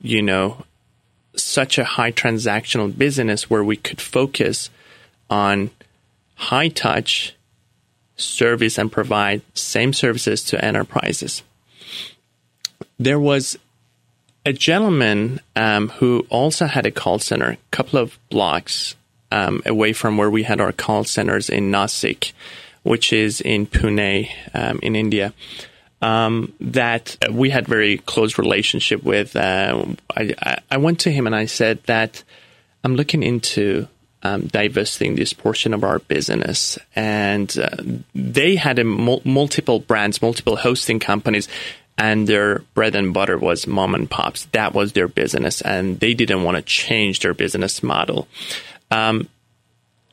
you 0.00 0.22
know, 0.22 0.64
such 1.34 1.78
a 1.78 1.84
high 1.84 2.12
transactional 2.12 2.96
business 2.96 3.50
where 3.50 3.64
we 3.64 3.76
could 3.76 4.00
focus 4.00 4.70
on 5.28 5.70
high 6.34 6.68
touch 6.68 7.34
service 8.16 8.78
and 8.78 8.92
provide 8.92 9.42
same 9.54 9.92
services 9.92 10.44
to 10.44 10.64
enterprises? 10.64 11.42
There 12.98 13.18
was 13.18 13.58
a 14.44 14.52
gentleman 14.52 15.40
um, 15.54 15.88
who 15.88 16.26
also 16.28 16.66
had 16.66 16.86
a 16.86 16.90
call 16.90 17.18
center 17.18 17.50
a 17.50 17.58
couple 17.70 17.98
of 17.98 18.18
blocks 18.28 18.96
um, 19.30 19.62
away 19.64 19.92
from 19.92 20.16
where 20.16 20.30
we 20.30 20.42
had 20.42 20.60
our 20.60 20.72
call 20.72 21.04
centers 21.04 21.48
in 21.48 21.70
Nasik, 21.70 22.32
which 22.82 23.12
is 23.12 23.40
in 23.40 23.66
Pune 23.66 24.28
um, 24.54 24.78
in 24.82 24.96
India. 24.96 25.32
Um, 26.02 26.52
that 26.60 27.16
we 27.30 27.50
had 27.50 27.68
very 27.68 27.98
close 27.98 28.36
relationship 28.36 29.04
with. 29.04 29.36
Uh, 29.36 29.84
I, 30.16 30.58
I, 30.68 30.78
went 30.78 30.98
to 31.00 31.12
him 31.12 31.28
and 31.28 31.36
I 31.36 31.46
said 31.46 31.80
that 31.84 32.24
I'm 32.82 32.96
looking 32.96 33.22
into 33.22 33.86
um, 34.24 34.48
divesting 34.48 35.14
this 35.14 35.32
portion 35.32 35.72
of 35.72 35.84
our 35.84 36.00
business, 36.00 36.76
and 36.96 37.56
uh, 37.56 37.76
they 38.16 38.56
had 38.56 38.84
mul- 38.84 39.22
multiple 39.24 39.78
brands, 39.78 40.20
multiple 40.20 40.56
hosting 40.56 40.98
companies, 40.98 41.48
and 42.02 42.26
their 42.26 42.58
bread 42.74 42.96
and 42.96 43.14
butter 43.14 43.38
was 43.38 43.68
mom 43.68 43.94
and 43.94 44.10
pops. 44.10 44.46
That 44.46 44.74
was 44.74 44.92
their 44.92 45.06
business, 45.06 45.60
and 45.60 46.00
they 46.00 46.14
didn't 46.14 46.42
want 46.42 46.56
to 46.56 46.62
change 46.62 47.20
their 47.20 47.32
business 47.32 47.80
model. 47.80 48.26
Um, 48.90 49.28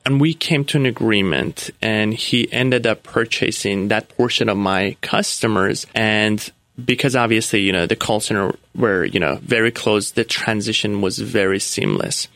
and 0.06 0.22
we 0.22 0.36
came 0.36 0.66
to 0.66 0.78
an 0.78 0.86
agreement, 0.86 1.72
and 1.82 2.14
he 2.14 2.52
ended 2.54 2.86
up 2.86 3.02
purchasing 3.02 3.88
that 3.88 4.08
portion 4.10 4.50
of 4.50 4.58
my 4.58 4.98
customers. 5.02 5.88
And 5.96 6.48
because 6.86 7.16
obviously, 7.16 7.62
you 7.62 7.72
know, 7.72 7.88
the 7.88 7.96
call 7.96 8.20
center 8.20 8.54
were, 8.76 9.04
you 9.04 9.20
know, 9.20 9.40
very 9.42 9.72
close, 9.72 10.12
the 10.12 10.24
transition 10.24 11.02
was 11.02 11.18
very 11.18 11.60
seamless. 11.60 12.28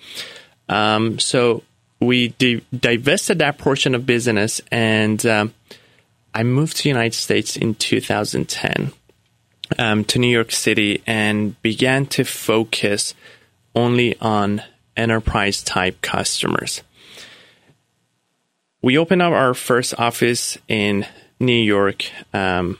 Um, 0.67 1.19
so 1.19 1.62
we 2.00 2.29
di- 2.29 2.65
divested 2.75 3.38
that 3.38 3.60
portion 3.60 3.93
of 3.93 4.07
business, 4.07 4.62
and 4.72 5.24
um, 5.27 5.53
I 6.33 6.41
moved 6.41 6.77
to 6.77 6.83
the 6.83 6.89
United 6.89 7.13
States 7.13 7.55
in 7.55 7.75
2010 7.75 8.91
um, 9.77 10.03
to 10.05 10.19
New 10.19 10.27
York 10.27 10.51
City 10.51 11.01
and 11.05 11.61
began 11.61 12.05
to 12.07 12.23
focus 12.23 13.13
only 13.75 14.17
on 14.19 14.61
enterprise 14.95 15.63
type 15.63 16.01
customers. 16.01 16.83
We 18.81 18.97
opened 18.97 19.21
up 19.21 19.33
our 19.33 19.53
first 19.53 19.97
office 19.97 20.57
in 20.67 21.05
New 21.39 21.53
York 21.53 22.05
um, 22.33 22.77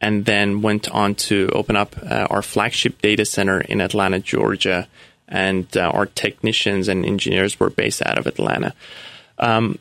and 0.00 0.24
then 0.24 0.62
went 0.62 0.90
on 0.90 1.14
to 1.14 1.48
open 1.52 1.76
up 1.76 1.96
uh, 2.02 2.26
our 2.28 2.42
flagship 2.42 3.00
data 3.00 3.24
center 3.24 3.60
in 3.60 3.80
Atlanta, 3.80 4.18
Georgia. 4.18 4.88
And 5.28 5.74
uh, 5.76 5.90
our 5.90 6.06
technicians 6.06 6.88
and 6.88 7.04
engineers 7.04 7.58
were 7.58 7.70
based 7.70 8.04
out 8.04 8.18
of 8.18 8.26
Atlanta. 8.26 8.74
Um, 9.38 9.78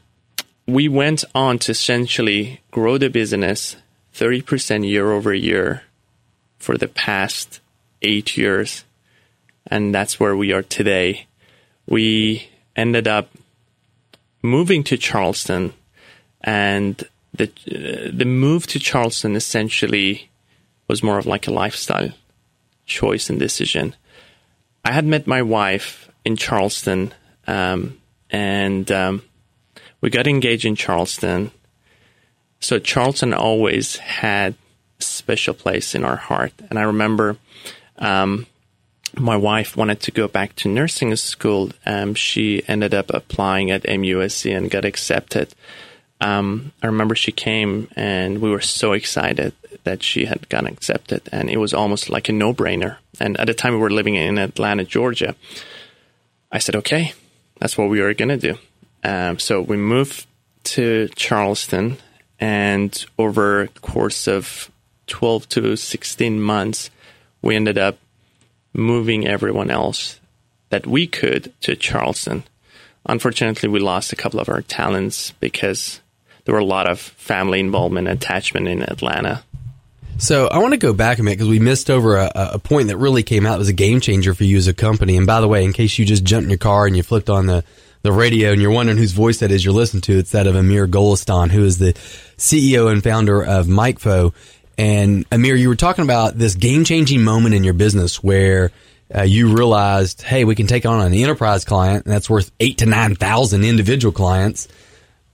we 0.67 0.87
went 0.87 1.23
on 1.35 1.59
to 1.59 1.71
essentially 1.71 2.61
grow 2.71 2.97
the 2.97 3.09
business 3.09 3.75
30% 4.15 4.87
year 4.87 5.11
over 5.11 5.33
year 5.33 5.83
for 6.65 6.79
the 6.79 6.87
past 6.87 7.59
eight 8.01 8.35
years. 8.35 8.85
And 9.67 9.93
that's 9.93 10.19
where 10.19 10.35
we 10.35 10.51
are 10.51 10.63
today. 10.63 11.27
We 11.87 12.49
ended 12.75 13.07
up 13.07 13.29
moving 14.41 14.83
to 14.85 14.97
Charleston 14.97 15.73
and 16.41 17.03
the, 17.35 17.45
uh, 17.45 18.09
the 18.11 18.25
move 18.25 18.65
to 18.67 18.79
Charleston 18.79 19.35
essentially 19.35 20.31
was 20.87 21.03
more 21.03 21.19
of 21.19 21.27
like 21.27 21.47
a 21.47 21.51
lifestyle 21.51 22.09
choice 22.87 23.29
and 23.29 23.39
decision. 23.39 23.95
I 24.83 24.91
had 24.91 25.05
met 25.05 25.27
my 25.27 25.43
wife 25.43 26.09
in 26.23 26.35
Charleston, 26.35 27.13
um, 27.45 27.99
and 28.31 28.89
um, 28.91 29.21
we 30.01 30.09
got 30.09 30.27
engaged 30.27 30.65
in 30.65 30.75
Charleston. 30.75 31.51
So 32.59 32.79
Charleston 32.79 33.33
always 33.33 33.97
had 33.97 34.55
special 34.99 35.53
place 35.53 35.95
in 35.95 36.03
our 36.03 36.15
heart. 36.15 36.53
And 36.69 36.79
I 36.79 36.83
remember 36.83 37.37
um, 37.97 38.47
my 39.17 39.37
wife 39.37 39.77
wanted 39.77 39.99
to 40.01 40.11
go 40.11 40.27
back 40.27 40.55
to 40.57 40.69
nursing 40.69 41.15
school. 41.15 41.71
Um, 41.85 42.15
she 42.15 42.63
ended 42.67 42.93
up 42.93 43.09
applying 43.13 43.71
at 43.71 43.83
MUSC 43.83 44.55
and 44.55 44.71
got 44.71 44.85
accepted. 44.85 45.53
Um, 46.21 46.71
I 46.81 46.87
remember 46.87 47.15
she 47.15 47.31
came 47.31 47.89
and 47.95 48.39
we 48.39 48.49
were 48.49 48.61
so 48.61 48.93
excited 48.93 49.53
that 49.83 50.03
she 50.03 50.25
had 50.25 50.49
gotten 50.49 50.67
accepted, 50.67 51.21
and 51.31 51.49
it 51.49 51.57
was 51.57 51.73
almost 51.73 52.09
like 52.09 52.27
a 52.27 52.33
no 52.33 52.53
brainer. 52.53 52.97
And 53.19 53.39
at 53.39 53.47
the 53.47 53.53
time, 53.53 53.73
we 53.73 53.79
were 53.79 53.89
living 53.89 54.15
in 54.15 54.37
Atlanta, 54.37 54.83
Georgia. 54.83 55.35
I 56.51 56.59
said, 56.59 56.75
okay, 56.77 57.13
that's 57.59 57.77
what 57.77 57.89
we 57.89 58.01
are 58.01 58.13
going 58.13 58.29
to 58.29 58.37
do. 58.37 58.57
Um, 59.03 59.39
so 59.39 59.61
we 59.61 59.77
moved 59.77 60.25
to 60.63 61.09
Charleston, 61.15 61.97
and 62.39 63.05
over 63.17 63.69
the 63.73 63.79
course 63.79 64.27
of 64.27 64.71
12 65.07 65.49
to 65.49 65.75
16 65.75 66.41
months, 66.41 66.89
we 67.41 67.55
ended 67.55 67.77
up 67.77 67.97
moving 68.73 69.27
everyone 69.27 69.69
else 69.71 70.19
that 70.69 70.85
we 70.85 71.07
could 71.07 71.53
to 71.61 71.75
Charleston. 71.75 72.43
Unfortunately, 73.05 73.69
we 73.69 73.79
lost 73.79 74.11
a 74.11 74.15
couple 74.15 74.39
of 74.39 74.49
our 74.49 74.61
talents 74.61 75.31
because 75.39 76.01
there 76.43 76.53
were 76.53 76.61
a 76.61 76.65
lot 76.65 76.89
of 76.89 76.99
family 76.99 77.59
involvement 77.59 78.07
attachment 78.07 78.67
in 78.67 78.81
Atlanta. 78.81 79.43
So 80.17 80.47
I 80.47 80.59
want 80.59 80.73
to 80.73 80.77
go 80.77 80.93
back 80.93 81.19
a 81.19 81.23
minute 81.23 81.37
because 81.37 81.49
we 81.49 81.59
missed 81.59 81.89
over 81.89 82.17
a, 82.17 82.31
a, 82.35 82.59
point 82.59 82.87
that 82.87 82.97
really 82.97 83.21
came 83.21 83.45
out 83.45 83.59
was 83.59 83.67
a 83.67 83.73
game 83.73 83.99
changer 83.99 84.33
for 84.33 84.45
you 84.45 84.55
as 84.55 84.67
a 84.67 84.73
company. 84.73 85.17
And 85.17 85.27
by 85.27 85.41
the 85.41 85.47
way, 85.47 85.65
in 85.65 85.73
case 85.73 85.99
you 85.99 86.05
just 86.05 86.23
jumped 86.23 86.45
in 86.45 86.49
your 86.49 86.57
car 86.57 86.85
and 86.85 86.95
you 86.95 87.03
flipped 87.03 87.29
on 87.29 87.47
the, 87.47 87.65
the 88.01 88.13
radio 88.13 88.53
and 88.53 88.61
you're 88.61 88.71
wondering 88.71 88.97
whose 88.97 89.11
voice 89.11 89.39
that 89.39 89.51
is 89.51 89.65
you're 89.65 89.73
listening 89.73 90.01
to, 90.03 90.17
it's 90.17 90.31
that 90.31 90.47
of 90.47 90.55
Amir 90.55 90.87
Golestan, 90.87 91.51
who 91.51 91.65
is 91.65 91.79
the 91.79 91.93
CEO 92.37 92.89
and 92.89 93.03
founder 93.03 93.43
of 93.43 93.67
Micfo. 93.67 94.33
And 94.77 95.25
Amir, 95.31 95.55
you 95.55 95.69
were 95.69 95.75
talking 95.75 96.03
about 96.03 96.37
this 96.37 96.55
game 96.55 96.83
changing 96.83 97.23
moment 97.23 97.55
in 97.55 97.63
your 97.63 97.73
business 97.73 98.21
where 98.23 98.71
uh, 99.13 99.21
you 99.21 99.55
realized, 99.55 100.21
hey, 100.21 100.43
we 100.43 100.55
can 100.55 100.67
take 100.67 100.85
on 100.85 101.05
an 101.05 101.13
enterprise 101.13 101.63
client 101.63 102.05
that's 102.05 102.29
worth 102.29 102.51
eight 102.59 102.79
to 102.79 102.85
9,000 102.85 103.63
individual 103.63 104.11
clients. 104.11 104.67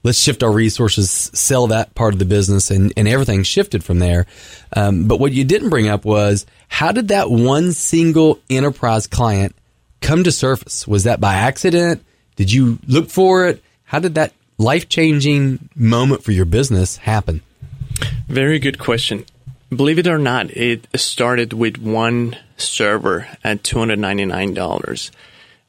Let's 0.04 0.18
shift 0.18 0.42
our 0.42 0.50
resources, 0.50 1.10
sell 1.10 1.68
that 1.68 1.94
part 1.94 2.12
of 2.12 2.18
the 2.18 2.24
business, 2.24 2.70
and, 2.70 2.92
and 2.96 3.06
everything 3.06 3.44
shifted 3.44 3.84
from 3.84 4.00
there. 4.00 4.26
Um, 4.74 5.06
but 5.06 5.20
what 5.20 5.32
you 5.32 5.44
didn't 5.44 5.70
bring 5.70 5.88
up 5.88 6.04
was 6.04 6.44
how 6.68 6.92
did 6.92 7.08
that 7.08 7.30
one 7.30 7.72
single 7.72 8.40
enterprise 8.50 9.06
client 9.06 9.54
come 10.00 10.24
to 10.24 10.32
surface? 10.32 10.86
Was 10.86 11.04
that 11.04 11.20
by 11.20 11.34
accident? 11.34 12.04
Did 12.36 12.52
you 12.52 12.78
look 12.86 13.10
for 13.10 13.46
it? 13.46 13.62
How 13.84 14.00
did 14.00 14.16
that 14.16 14.32
life 14.58 14.88
changing 14.88 15.68
moment 15.74 16.24
for 16.24 16.32
your 16.32 16.46
business 16.46 16.96
happen? 16.96 17.42
Very 18.28 18.58
good 18.58 18.78
question. 18.78 19.24
Believe 19.74 19.98
it 19.98 20.06
or 20.06 20.18
not, 20.18 20.50
it 20.50 20.86
started 20.94 21.54
with 21.54 21.78
one 21.78 22.36
server 22.58 23.26
at 23.42 23.62
$299 23.62 25.10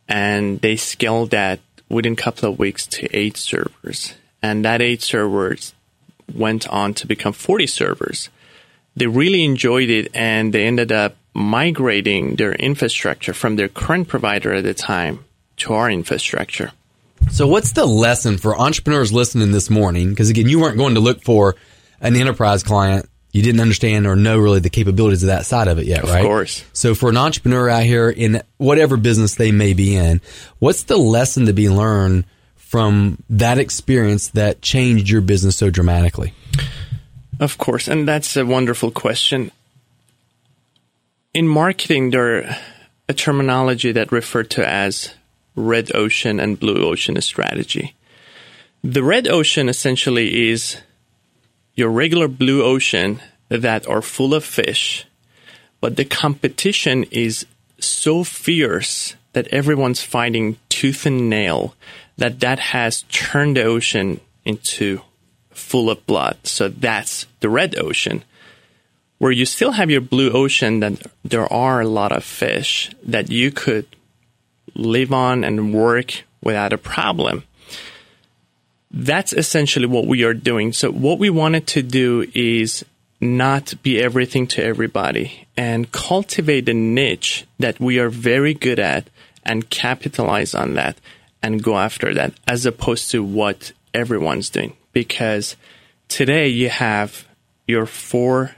and 0.10 0.60
they 0.60 0.76
scaled 0.76 1.32
that 1.32 1.62
within 1.88 2.14
a 2.14 2.18
couple 2.18 2.50
of 2.50 2.60
weeks 2.60 2.86
to 2.88 3.16
eight 3.16 3.38
servers. 3.38 4.16
And 4.42 4.66
that 4.66 4.82
eight 4.82 5.02
servers 5.02 5.74
went 6.34 6.68
on 6.68 6.94
to 6.96 7.08
become 7.08 7.32
40 7.32 7.68
servers. 7.68 8.30
They 8.96 9.08
really 9.08 9.46
enjoyed 9.46 9.90
it 9.90 10.10
and 10.14 10.54
they 10.54 10.66
ended 10.66 10.92
up 10.92 11.16
migrating 11.34 12.36
their 12.36 12.54
infrastructure 12.54 13.34
from 13.34 13.56
their 13.56 13.70
current 13.70 14.08
provider 14.08 14.54
at 14.54 14.66
the 14.66 14.74
time 14.74 15.24
to 15.58 15.74
our 15.74 15.90
infrastructure. 15.90 16.72
So, 17.32 17.48
what's 17.48 17.72
the 17.72 17.86
lesson 17.86 18.38
for 18.38 18.60
entrepreneurs 18.60 19.14
listening 19.14 19.52
this 19.54 19.70
morning? 19.70 20.10
Because 20.10 20.30
again, 20.30 20.50
you 20.50 20.60
weren't 20.60 20.78
going 20.78 20.96
to 20.96 21.00
look 21.00 21.24
for 21.24 21.56
an 22.02 22.16
enterprise 22.18 22.64
client, 22.64 23.08
you 23.34 23.42
didn't 23.42 23.60
understand 23.60 24.08
or 24.08 24.16
know 24.16 24.38
really 24.38 24.60
the 24.60 24.70
capabilities 24.70 25.24
of 25.24 25.28
that 25.28 25.46
side 25.46 25.68
of 25.68 25.80
it 25.80 25.88
yet, 25.88 26.04
of 26.04 26.10
right? 26.10 26.22
Of 26.22 26.26
course. 26.26 26.64
So 26.72 26.96
for 26.96 27.10
an 27.10 27.18
entrepreneur 27.18 27.68
out 27.68 27.84
here 27.84 28.10
in 28.10 28.42
whatever 28.58 28.96
business 28.96 29.36
they 29.36 29.52
may 29.52 29.74
be 29.74 29.96
in, 29.96 30.22
what's 30.60 30.84
the 30.84 30.98
lesson 30.98 31.48
to 31.48 31.54
be 31.54 31.68
learned 31.68 32.26
from 32.56 33.18
that 33.30 33.58
experience 33.58 34.30
that 34.30 34.62
changed 34.62 35.10
your 35.10 35.22
business 35.22 35.56
so 35.58 35.70
dramatically? 35.70 36.34
Of 37.40 37.58
course, 37.58 37.88
and 37.88 38.08
that's 38.08 38.38
a 38.38 38.46
wonderful 38.46 38.92
question. 38.92 39.52
in 41.34 41.48
marketing, 41.48 42.12
there 42.12 42.38
are 42.38 42.58
a 43.10 43.14
terminology 43.14 43.92
that 43.92 44.12
referred 44.12 44.50
to 44.52 44.68
as 44.68 45.14
red 45.56 45.96
ocean 45.96 46.40
and 46.40 46.60
blue 46.60 46.88
ocean 46.88 47.20
strategy. 47.22 47.96
The 48.84 49.04
red 49.04 49.28
ocean 49.28 49.70
essentially 49.70 50.50
is 50.52 50.78
your 51.76 51.90
regular 51.90 52.28
blue 52.28 52.64
ocean 52.64 53.20
that 53.50 53.88
are 53.88 54.02
full 54.02 54.34
of 54.34 54.44
fish, 54.44 55.06
but 55.82 55.96
the 55.96 56.06
competition 56.06 57.04
is 57.12 57.46
so 57.80 58.24
fierce 58.24 59.16
that 59.34 59.48
everyone's 59.48 60.02
fighting 60.02 60.58
tooth 60.70 61.06
and 61.06 61.30
nail 61.30 61.76
that 62.18 62.40
that 62.40 62.60
has 62.60 63.04
turned 63.04 63.58
the 63.58 63.64
ocean 63.64 64.20
into 64.46 65.02
full 65.52 65.90
of 65.90 66.06
blood. 66.06 66.38
So 66.44 66.68
that's 66.68 67.26
the 67.40 67.50
red 67.50 67.78
ocean. 67.78 68.24
Where 69.18 69.32
you 69.32 69.46
still 69.46 69.72
have 69.72 69.90
your 69.90 70.02
blue 70.02 70.32
ocean, 70.32 70.82
that 70.82 71.02
there 71.24 71.52
are 71.52 71.82
a 71.82 71.88
lot 71.88 72.12
of 72.12 72.24
fish 72.24 72.92
that 73.04 73.32
you 73.32 73.52
could 73.52 73.88
live 74.76 75.14
on 75.14 75.44
and 75.44 75.74
work 75.74 76.24
without 76.42 76.74
a 76.74 76.78
problem. 76.78 77.44
That's 78.94 79.34
essentially 79.34 79.88
what 79.88 80.06
we 80.06 80.24
are 80.24 80.36
doing. 80.36 80.72
So 80.72 80.92
what 80.92 81.18
we 81.18 81.32
wanted 81.32 81.66
to 81.68 81.82
do 81.82 82.30
is 82.34 82.86
not 83.20 83.74
be 83.82 84.00
everything 84.00 84.46
to 84.46 84.64
everybody 84.64 85.48
and 85.58 85.92
cultivate 85.92 86.70
a 86.70 86.74
niche 86.74 87.46
that 87.58 87.80
we 87.80 87.98
are 87.98 88.10
very 88.10 88.54
good 88.54 88.80
at 88.80 89.10
and 89.44 89.70
capitalize 89.70 90.54
on 90.54 90.76
that 90.76 90.98
and 91.42 91.64
go 91.64 91.78
after 91.78 92.14
that 92.14 92.34
as 92.48 92.66
opposed 92.66 93.12
to 93.12 93.24
what 93.24 93.72
everyone's 93.94 94.50
doing. 94.50 94.76
Because 94.92 95.56
today 96.08 96.48
you 96.48 96.70
have 96.70 97.28
your 97.68 97.86
four 97.86 98.56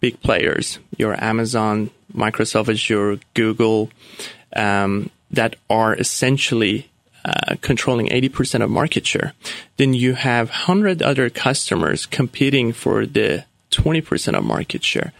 big 0.00 0.20
players, 0.22 0.78
your 0.96 1.22
Amazon, 1.22 1.90
Microsoft 2.14 2.68
Azure, 2.68 3.20
Google, 3.34 3.90
um, 4.56 5.10
that 5.30 5.56
are 5.68 5.94
essentially 5.94 6.90
uh, 7.24 7.56
controlling 7.60 8.08
80% 8.08 8.62
of 8.62 8.70
market 8.70 9.06
share. 9.06 9.32
Then 9.76 9.94
you 9.94 10.14
have 10.14 10.48
100 10.48 11.02
other 11.02 11.30
customers 11.30 12.06
competing 12.06 12.72
for 12.72 13.06
the 13.06 13.44
20% 13.70 14.38
of 14.38 14.44
market 14.44 14.84
share. 14.84 15.12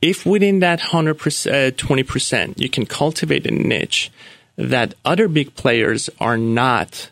If 0.00 0.24
within 0.24 0.60
that 0.60 0.80
100%, 0.80 1.18
uh, 1.50 1.70
20%, 1.72 2.60
you 2.60 2.68
can 2.68 2.86
cultivate 2.86 3.46
a 3.46 3.50
niche 3.50 4.10
that 4.56 4.94
other 5.04 5.28
big 5.28 5.54
players 5.54 6.10
are 6.20 6.38
not 6.38 7.10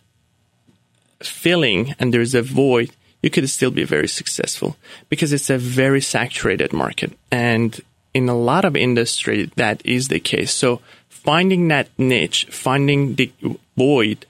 filling 1.20 1.94
and 1.98 2.12
there's 2.12 2.34
a 2.34 2.42
void, 2.42 2.90
you 3.22 3.30
could 3.30 3.48
still 3.48 3.70
be 3.70 3.84
very 3.84 4.08
successful 4.08 4.76
because 5.08 5.32
it's 5.32 5.50
a 5.50 5.58
very 5.58 6.00
saturated 6.00 6.72
market. 6.72 7.12
And 7.30 7.80
in 8.14 8.28
a 8.28 8.36
lot 8.36 8.64
of 8.64 8.76
industry, 8.76 9.50
that 9.56 9.84
is 9.84 10.08
the 10.08 10.20
case. 10.20 10.52
So 10.52 10.80
finding 11.08 11.68
that 11.68 11.88
niche, 11.98 12.46
finding 12.50 13.14
the 13.14 13.32
void 13.76 14.26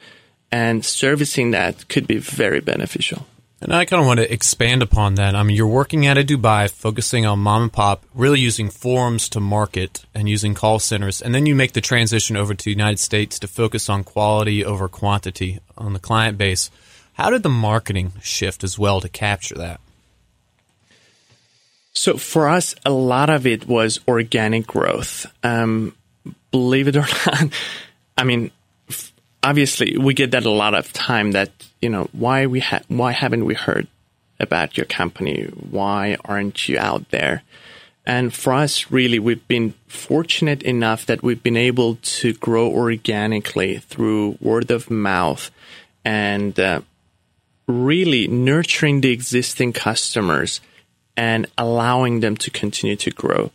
and 0.51 0.85
servicing 0.85 1.51
that 1.51 1.89
could 1.89 2.07
be 2.07 2.19
very 2.19 2.61
beneficial. 2.61 3.27
And 3.61 3.73
I 3.73 3.87
kind 3.87 4.01
of 4.01 4.07
want 4.07 4.21
to 4.21 4.33
expand 4.33 4.83
upon 4.83 5.15
that. 5.15 5.35
I 5.35 5.43
mean, 5.43 5.57
you're 5.57 5.67
working 5.67 6.07
out 6.07 6.19
of 6.19 6.27
Dubai, 6.27 6.71
focusing 6.71 7.25
on 7.25 7.39
mom 7.39 7.63
and 7.63 7.73
pop, 7.73 8.05
really 8.15 8.39
using 8.39 8.69
forums 8.69 9.31
to 9.31 9.41
market 9.41 10.05
and 10.15 10.29
using 10.29 10.55
call 10.55 10.79
centers. 10.79 11.23
And 11.23 11.35
then 11.35 11.47
you 11.47 11.55
make 11.55 11.73
the 11.73 11.81
transition 11.81 12.37
over 12.37 12.55
to 12.55 12.65
the 12.65 12.71
United 12.71 13.01
States 13.01 13.39
to 13.39 13.49
focus 13.49 13.89
on 13.89 14.05
quality 14.05 14.65
over 14.65 14.89
quantity 14.89 15.59
on 15.77 15.95
the 15.95 15.99
client 15.99 16.37
base. 16.37 16.71
How 17.15 17.31
did 17.31 17.43
the 17.43 17.49
marketing 17.49 18.13
shift 18.23 18.63
as 18.63 18.79
well 18.79 19.01
to 19.01 19.09
capture 19.09 19.55
that? 19.55 19.81
So 21.95 22.19
for 22.19 22.51
us, 22.51 22.75
a 22.85 22.91
lot 22.91 23.31
of 23.31 23.47
it 23.47 23.67
was 23.67 24.01
organic 24.07 24.67
growth. 24.67 25.25
Um, 25.43 25.97
believe 26.51 26.89
it 26.89 26.97
or 26.97 27.07
not, 27.27 27.53
I 28.17 28.25
mean, 28.25 28.51
obviously 29.47 29.97
we 29.97 30.13
get 30.13 30.33
that 30.33 30.45
a 30.45 30.51
lot 30.51 30.75
of 30.75 30.93
time 30.93 31.33
that 31.33 31.51
you 31.81 31.89
know 31.89 32.09
why 32.13 32.47
we 32.47 32.61
ha- 32.61 32.83
why 32.89 33.13
haven't 33.13 33.45
we 33.45 33.55
heard 33.55 33.87
about 34.41 34.77
your 34.77 34.87
company? 34.87 35.45
Why 35.71 36.17
aren't 36.25 36.69
you 36.69 36.79
out 36.79 37.09
there? 37.11 37.43
And 38.05 38.35
for 38.35 38.53
us 38.53 38.91
really 38.91 39.19
we've 39.19 39.47
been 39.49 39.75
fortunate 39.87 40.63
enough 40.63 41.07
that 41.07 41.23
we've 41.23 41.43
been 41.43 41.57
able 41.57 41.97
to 41.97 42.35
grow 42.35 42.69
organically 42.69 43.79
through 43.79 44.37
word 44.41 44.71
of 44.71 44.91
mouth 44.91 45.51
and 46.05 46.59
uh, 46.59 46.81
really 47.67 48.27
nurturing 48.29 49.01
the 49.01 49.13
existing 49.13 49.73
customers 49.73 50.61
and 51.17 51.47
allowing 51.57 52.21
them 52.21 52.37
to 52.37 52.51
continue 52.51 52.97
to 52.97 53.11
grow. 53.11 53.51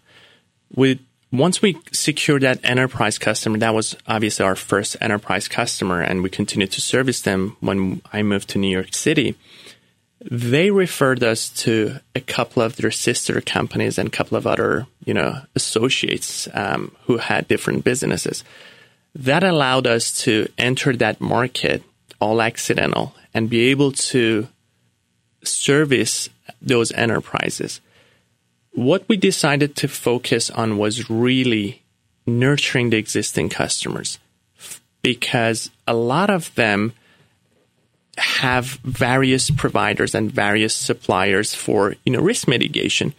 With 0.74 1.00
once 1.32 1.62
we 1.62 1.78
secured 1.94 2.42
that 2.42 2.60
enterprise 2.64 3.18
customer, 3.18 3.58
that 3.60 3.74
was 3.74 3.96
obviously 4.06 4.46
our 4.46 4.56
first 4.56 4.98
enterprise 5.00 5.48
customer, 5.48 6.02
and 6.02 6.24
we 6.24 6.30
continued 6.30 6.72
to 6.74 6.82
service 6.82 7.22
them 7.22 7.56
when 7.62 8.02
I 8.12 8.22
moved 8.22 8.50
to 8.50 8.60
New 8.60 8.70
York 8.70 8.94
City. 8.94 9.36
They 10.20 10.70
referred 10.70 11.24
us 11.24 11.50
to 11.64 12.00
a 12.14 12.20
couple 12.20 12.62
of 12.62 12.76
their 12.76 12.92
sister 12.92 13.40
companies 13.42 13.98
and 13.98 14.08
a 14.08 14.12
couple 14.12 14.38
of 14.38 14.46
other, 14.46 14.88
you 15.06 15.14
know, 15.14 15.42
associates 15.56 16.48
um, 16.54 16.96
who 17.06 17.18
had 17.18 17.48
different 17.48 17.84
businesses. 17.84 18.44
That 19.16 19.44
allowed 19.44 19.88
us 19.88 20.12
to 20.24 20.48
enter 20.58 20.96
that 20.98 21.22
market 21.22 21.82
all 22.20 22.42
accidental 22.42 23.16
and 23.34 23.50
be 23.50 23.70
able 23.70 23.94
to 23.94 24.48
service 25.44 26.30
those 26.62 26.92
enterprises 26.92 27.82
what 28.74 29.08
we 29.08 29.18
decided 29.18 29.76
to 29.78 29.88
focus 29.88 30.50
on 30.50 30.78
was 30.78 31.10
really 31.10 31.82
nurturing 32.26 32.90
the 32.90 32.98
existing 32.98 33.50
customers 33.50 34.20
because 35.02 35.72
a 35.88 35.94
lot 35.94 36.30
of 36.30 36.54
them 36.56 36.94
have 38.18 38.80
various 38.84 39.50
providers 39.50 40.14
and 40.14 40.32
various 40.32 40.76
suppliers 40.76 41.56
for 41.56 41.96
you 42.06 42.14
know 42.14 42.22
risk 42.22 42.48
mitigation. 42.48 43.14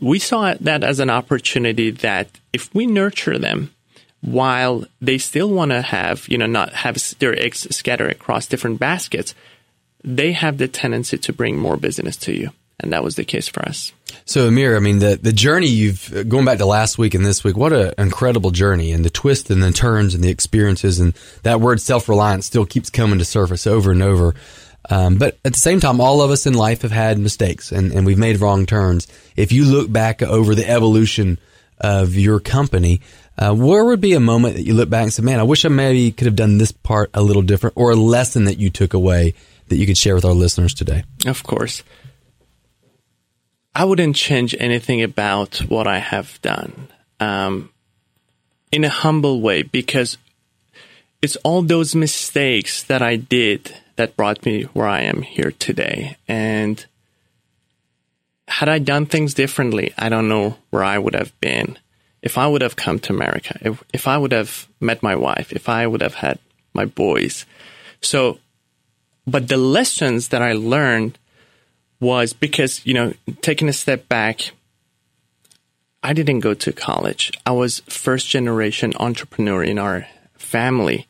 We 0.00 0.18
saw 0.18 0.54
that 0.60 0.84
as 0.84 1.00
an 1.00 1.10
opportunity 1.10 1.90
that 1.90 2.28
if 2.52 2.74
we 2.74 2.86
nurture 2.86 3.38
them 3.38 3.72
while 4.20 4.84
they 5.00 5.18
still 5.18 5.50
want 5.50 5.72
to 5.72 5.82
have 5.82 6.28
you 6.28 6.38
know 6.38 6.46
not 6.46 6.72
have 6.72 6.96
their 7.18 7.38
eggs 7.38 7.66
scattered 7.74 8.10
across 8.10 8.46
different 8.46 8.78
baskets 8.78 9.34
they 10.04 10.32
have 10.32 10.58
the 10.58 10.68
tendency 10.68 11.18
to 11.18 11.32
bring 11.32 11.56
more 11.56 11.76
business 11.76 12.16
to 12.16 12.32
you 12.32 12.50
and 12.82 12.92
that 12.92 13.04
was 13.04 13.16
the 13.16 13.24
case 13.24 13.48
for 13.48 13.62
us. 13.62 13.92
So 14.24 14.48
Amir, 14.48 14.76
I 14.76 14.80
mean 14.80 14.98
the 14.98 15.18
the 15.20 15.32
journey 15.32 15.68
you've 15.68 16.28
going 16.28 16.44
back 16.44 16.58
to 16.58 16.66
last 16.66 16.98
week 16.98 17.14
and 17.14 17.24
this 17.24 17.42
week, 17.44 17.56
what 17.56 17.72
an 17.72 17.94
incredible 17.98 18.50
journey 18.50 18.92
and 18.92 19.04
the 19.04 19.10
twists 19.10 19.50
and 19.50 19.62
the 19.62 19.72
turns 19.72 20.14
and 20.14 20.22
the 20.22 20.30
experiences 20.30 21.00
and 21.00 21.14
that 21.42 21.60
word 21.60 21.80
self 21.80 22.08
reliance 22.08 22.46
still 22.46 22.66
keeps 22.66 22.90
coming 22.90 23.18
to 23.18 23.24
surface 23.24 23.66
over 23.66 23.90
and 23.90 24.02
over. 24.02 24.34
Um, 24.90 25.16
but 25.16 25.38
at 25.44 25.52
the 25.52 25.58
same 25.58 25.78
time, 25.78 26.00
all 26.00 26.22
of 26.22 26.30
us 26.30 26.44
in 26.44 26.54
life 26.54 26.82
have 26.82 26.90
had 26.90 27.18
mistakes 27.18 27.70
and, 27.70 27.92
and 27.92 28.04
we've 28.04 28.18
made 28.18 28.40
wrong 28.40 28.66
turns. 28.66 29.06
If 29.36 29.52
you 29.52 29.64
look 29.64 29.90
back 29.90 30.22
over 30.22 30.54
the 30.54 30.68
evolution 30.68 31.38
of 31.80 32.16
your 32.16 32.40
company, 32.40 33.00
uh, 33.38 33.54
where 33.54 33.84
would 33.84 34.00
be 34.00 34.12
a 34.14 34.20
moment 34.20 34.56
that 34.56 34.64
you 34.64 34.74
look 34.74 34.90
back 34.90 35.04
and 35.04 35.12
say, 35.12 35.22
man, 35.22 35.40
I 35.40 35.44
wish 35.44 35.64
I 35.64 35.68
maybe 35.68 36.10
could 36.10 36.26
have 36.26 36.36
done 36.36 36.58
this 36.58 36.72
part 36.72 37.10
a 37.14 37.22
little 37.22 37.42
different 37.42 37.76
or 37.76 37.92
a 37.92 37.96
lesson 37.96 38.44
that 38.44 38.58
you 38.58 38.70
took 38.70 38.92
away 38.92 39.34
that 39.68 39.76
you 39.76 39.86
could 39.86 39.96
share 39.98 40.14
with 40.14 40.24
our 40.24 40.32
listeners 40.32 40.74
today? 40.74 41.04
Of 41.26 41.42
course. 41.42 41.82
I 43.74 43.84
wouldn't 43.84 44.16
change 44.16 44.54
anything 44.58 45.02
about 45.02 45.58
what 45.68 45.86
I 45.86 45.98
have 45.98 46.40
done 46.42 46.88
um, 47.20 47.70
in 48.70 48.84
a 48.84 48.90
humble 48.90 49.40
way 49.40 49.62
because 49.62 50.18
it's 51.22 51.36
all 51.36 51.62
those 51.62 51.94
mistakes 51.94 52.82
that 52.84 53.00
I 53.00 53.16
did 53.16 53.74
that 53.96 54.16
brought 54.16 54.44
me 54.44 54.64
where 54.64 54.88
I 54.88 55.02
am 55.02 55.22
here 55.22 55.52
today. 55.52 56.16
And 56.28 56.84
had 58.48 58.68
I 58.68 58.78
done 58.78 59.06
things 59.06 59.32
differently, 59.32 59.94
I 59.96 60.08
don't 60.08 60.28
know 60.28 60.56
where 60.70 60.84
I 60.84 60.98
would 60.98 61.14
have 61.14 61.38
been. 61.40 61.78
If 62.20 62.38
I 62.38 62.46
would 62.46 62.62
have 62.62 62.76
come 62.76 62.98
to 63.00 63.12
America, 63.12 63.58
if, 63.62 63.82
if 63.92 64.06
I 64.06 64.18
would 64.18 64.32
have 64.32 64.68
met 64.80 65.02
my 65.02 65.16
wife, 65.16 65.52
if 65.52 65.68
I 65.68 65.86
would 65.86 66.02
have 66.02 66.14
had 66.14 66.38
my 66.74 66.84
boys. 66.84 67.46
So, 68.00 68.38
but 69.26 69.48
the 69.48 69.56
lessons 69.56 70.28
that 70.28 70.42
I 70.42 70.52
learned 70.52 71.18
was 72.02 72.32
because, 72.32 72.84
you 72.84 72.92
know, 72.92 73.14
taking 73.42 73.68
a 73.68 73.72
step 73.72 74.08
back, 74.08 74.50
I 76.02 76.12
didn't 76.12 76.40
go 76.40 76.52
to 76.52 76.72
college. 76.72 77.30
I 77.46 77.52
was 77.52 77.78
first 77.88 78.28
generation 78.28 78.92
entrepreneur 78.98 79.62
in 79.62 79.78
our 79.78 80.08
family. 80.36 81.06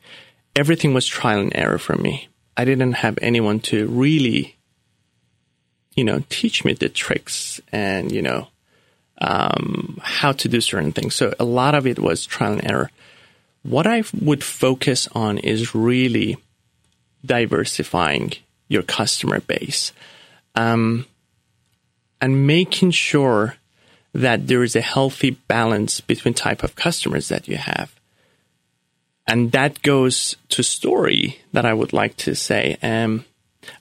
Everything 0.55 0.93
was 0.93 1.07
trial 1.07 1.39
and 1.39 1.55
error 1.55 1.79
for 1.79 1.95
me. 1.95 2.29
I 2.55 2.63
didn't 2.63 2.93
have 2.93 3.17
anyone 3.23 3.59
to 3.61 3.87
really, 3.87 4.55
you 5.95 6.03
know, 6.03 6.23
teach 6.29 6.63
me 6.63 6.73
the 6.73 6.89
tricks 6.89 7.59
and, 7.71 8.11
you 8.11 8.21
know, 8.21 8.49
um, 9.17 9.99
how 10.03 10.31
to 10.33 10.47
do 10.47 10.61
certain 10.61 10.91
things. 10.91 11.15
So 11.15 11.33
a 11.39 11.43
lot 11.43 11.73
of 11.73 11.87
it 11.87 11.97
was 11.97 12.23
trial 12.23 12.53
and 12.53 12.71
error. 12.71 12.91
What 13.63 13.87
I 13.87 14.03
would 14.21 14.43
focus 14.43 15.07
on 15.13 15.39
is 15.39 15.73
really 15.73 16.37
diversifying 17.25 18.33
your 18.67 18.83
customer 18.83 19.39
base 19.39 19.91
um, 20.55 21.05
and 22.21 22.47
making 22.47 22.91
sure 22.91 23.55
that 24.13 24.47
there 24.47 24.63
is 24.63 24.75
a 24.75 24.81
healthy 24.81 25.31
balance 25.31 25.99
between 25.99 26.33
type 26.33 26.63
of 26.63 26.75
customers 26.75 27.29
that 27.29 27.47
you 27.47 27.57
have. 27.57 27.99
And 29.25 29.51
that 29.53 29.81
goes 29.81 30.35
to 30.49 30.63
story 30.63 31.39
that 31.53 31.65
I 31.65 31.73
would 31.73 31.93
like 31.93 32.17
to 32.17 32.35
say. 32.35 32.77
Um, 32.83 33.25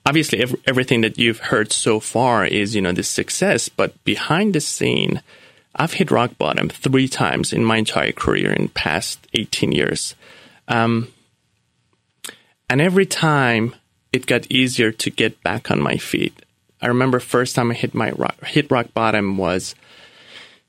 obviously, 0.06 0.40
every, 0.40 0.58
everything 0.66 1.00
that 1.02 1.18
you've 1.18 1.40
heard 1.40 1.72
so 1.72 2.00
far 2.00 2.46
is, 2.46 2.74
you 2.74 2.80
know, 2.80 2.92
the 2.92 3.02
success, 3.02 3.68
but 3.68 4.02
behind 4.04 4.54
the 4.54 4.60
scene, 4.60 5.20
I've 5.74 5.94
hit 5.94 6.10
rock 6.10 6.38
bottom 6.38 6.68
three 6.68 7.08
times 7.08 7.52
in 7.52 7.64
my 7.64 7.78
entire 7.78 8.12
career 8.12 8.52
in 8.52 8.68
past 8.68 9.26
18 9.34 9.72
years. 9.72 10.14
Um, 10.68 11.08
and 12.70 12.80
every 12.80 13.06
time 13.06 13.74
it 14.12 14.26
got 14.26 14.50
easier 14.50 14.92
to 14.92 15.10
get 15.10 15.42
back 15.42 15.70
on 15.70 15.80
my 15.80 15.96
feet. 15.96 16.41
I 16.82 16.88
remember 16.88 17.20
first 17.20 17.54
time 17.54 17.70
I 17.70 17.74
hit 17.74 17.94
my 17.94 18.10
rock, 18.10 18.44
hit 18.44 18.70
rock 18.70 18.92
bottom 18.92 19.38
was 19.38 19.74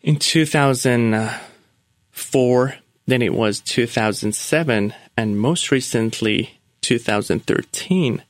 in 0.04 0.17
2004, 0.17 2.76
then 3.08 3.21
it 3.23 3.34
was 3.34 3.60
2007, 3.60 4.93
and 5.17 5.39
most 5.39 5.71
recently 5.71 6.60
2013. 6.82 8.21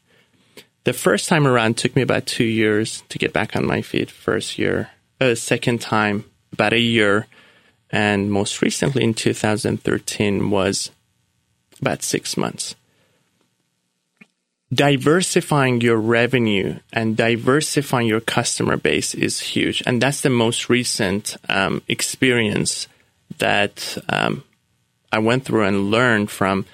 The 0.86 0.94
first 0.94 1.28
time 1.28 1.46
around 1.46 1.78
took 1.78 1.94
me 1.96 2.02
about 2.02 2.26
two 2.26 2.46
years 2.46 3.04
to 3.10 3.20
get 3.20 3.34
back 3.34 3.54
on 3.56 3.66
my 3.66 3.82
feet. 3.82 4.10
First 4.10 4.58
year, 4.58 4.92
uh, 5.20 5.36
second 5.36 5.82
time 5.82 6.24
about 6.54 6.72
a 6.72 6.80
year, 6.80 7.28
and 7.90 8.32
most 8.32 8.62
recently 8.62 9.04
in 9.04 9.14
2013 9.14 10.50
was 10.50 10.90
about 11.82 12.02
six 12.02 12.38
months 12.38 12.76
diversifying 14.74 15.82
your 15.82 15.98
revenue 15.98 16.80
and 16.92 17.18
diversifying 17.18 18.08
your 18.08 18.22
customer 18.22 18.78
base 18.78 19.14
is 19.14 19.40
huge. 19.40 19.84
And 19.86 20.02
that's 20.02 20.22
the 20.22 20.30
most 20.30 20.70
recent 20.70 21.36
um, 21.50 21.82
experience 21.88 22.88
that 23.40 23.98
um, 24.10 24.44
I 25.12 25.20
went 25.20 25.46
through 25.46 25.66
and 25.66 25.92
learned 25.92 26.32
from 26.32 26.66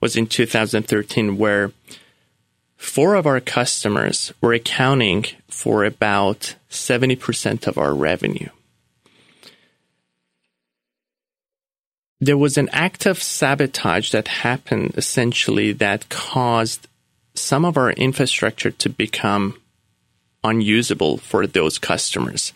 was 0.00 0.16
in 0.16 0.26
2013, 0.26 1.38
where 1.38 1.72
four 2.76 3.14
of 3.14 3.26
our 3.26 3.40
customers 3.40 4.32
were 4.40 4.52
accounting 4.52 5.24
for 5.48 5.84
about 5.84 6.54
70% 6.70 7.66
of 7.66 7.78
our 7.78 7.94
revenue. 7.94 8.48
There 12.20 12.38
was 12.38 12.58
an 12.58 12.68
act 12.72 13.06
of 13.06 13.22
sabotage 13.22 14.10
that 14.10 14.28
happened 14.28 14.94
essentially 14.96 15.72
that 15.72 16.08
caused 16.08 16.87
some 17.40 17.64
of 17.64 17.76
our 17.76 17.90
infrastructure 17.92 18.70
to 18.70 18.88
become 18.88 19.58
unusable 20.44 21.18
for 21.18 21.46
those 21.46 21.78
customers. 21.78 22.52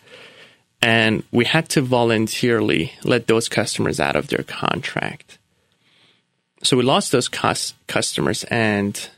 And 0.81 1.23
we 1.31 1.45
had 1.45 1.69
to 1.69 1.81
voluntarily 1.81 2.93
let 3.03 3.27
those 3.27 3.47
customers 3.47 3.99
out 3.99 4.15
of 4.15 4.27
their 4.27 4.43
contract. 4.43 5.37
So 6.63 6.77
we 6.77 6.83
lost 6.83 7.11
those 7.11 7.29
cus- 7.29 7.73
customers 7.87 8.43
and 8.45 9.09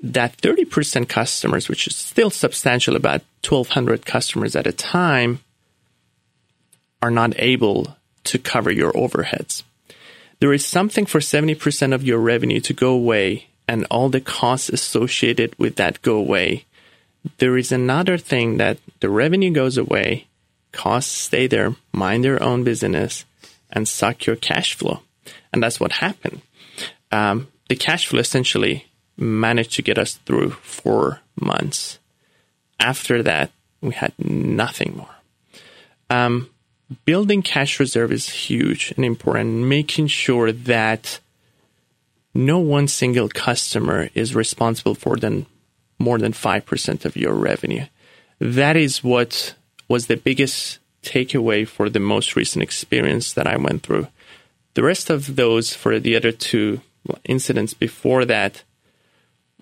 that 0.00 0.36
30% 0.38 1.08
customers, 1.08 1.68
which 1.68 1.86
is 1.86 1.94
still 1.94 2.30
substantial, 2.30 2.96
about 2.96 3.22
1200 3.48 4.04
customers 4.04 4.56
at 4.56 4.66
a 4.66 4.72
time, 4.72 5.40
are 7.00 7.10
not 7.10 7.34
able 7.38 7.96
to 8.24 8.38
cover 8.38 8.70
your 8.70 8.92
overheads. 8.92 9.62
There 10.40 10.52
is 10.52 10.66
something 10.66 11.06
for 11.06 11.20
70% 11.20 11.94
of 11.94 12.02
your 12.02 12.18
revenue 12.18 12.60
to 12.60 12.72
go 12.72 12.90
away 12.90 13.46
and 13.68 13.86
all 13.90 14.08
the 14.08 14.20
costs 14.20 14.68
associated 14.68 15.58
with 15.58 15.76
that 15.76 16.02
go 16.02 16.16
away. 16.16 16.64
There 17.38 17.56
is 17.56 17.72
another 17.72 18.18
thing 18.18 18.56
that 18.56 18.78
the 19.00 19.08
revenue 19.08 19.52
goes 19.52 19.78
away, 19.78 20.26
costs 20.72 21.12
stay 21.12 21.46
there, 21.46 21.76
mind 21.92 22.24
their 22.24 22.42
own 22.42 22.64
business, 22.64 23.24
and 23.70 23.88
suck 23.88 24.26
your 24.26 24.36
cash 24.36 24.74
flow. 24.74 25.00
And 25.52 25.62
that's 25.62 25.78
what 25.78 25.92
happened. 25.92 26.42
Um, 27.10 27.48
the 27.68 27.76
cash 27.76 28.06
flow 28.06 28.20
essentially 28.20 28.86
managed 29.16 29.74
to 29.74 29.82
get 29.82 29.98
us 29.98 30.14
through 30.14 30.50
four 30.50 31.20
months. 31.40 31.98
After 32.80 33.22
that, 33.22 33.52
we 33.80 33.92
had 33.92 34.12
nothing 34.18 34.96
more. 34.96 35.14
Um, 36.10 36.50
building 37.04 37.42
cash 37.42 37.78
reserve 37.78 38.12
is 38.12 38.28
huge 38.28 38.92
and 38.96 39.04
important. 39.04 39.66
Making 39.66 40.08
sure 40.08 40.52
that 40.52 41.20
no 42.34 42.58
one 42.58 42.88
single 42.88 43.28
customer 43.28 44.08
is 44.14 44.34
responsible 44.34 44.94
for 44.94 45.16
than 45.16 45.46
more 45.98 46.18
than 46.18 46.32
5% 46.32 47.04
of 47.04 47.16
your 47.16 47.34
revenue. 47.34 47.86
That 48.40 48.76
is 48.76 49.04
what 49.04 49.54
was 49.88 50.06
the 50.06 50.16
biggest 50.16 50.78
takeaway 51.02 51.66
for 51.66 51.88
the 51.88 52.00
most 52.00 52.34
recent 52.36 52.62
experience 52.62 53.32
that 53.34 53.46
I 53.46 53.56
went 53.56 53.82
through. 53.82 54.08
The 54.74 54.82
rest 54.82 55.10
of 55.10 55.36
those 55.36 55.74
for 55.74 55.98
the 55.98 56.16
other 56.16 56.32
two 56.32 56.80
incidents 57.24 57.74
before 57.74 58.24
that 58.24 58.62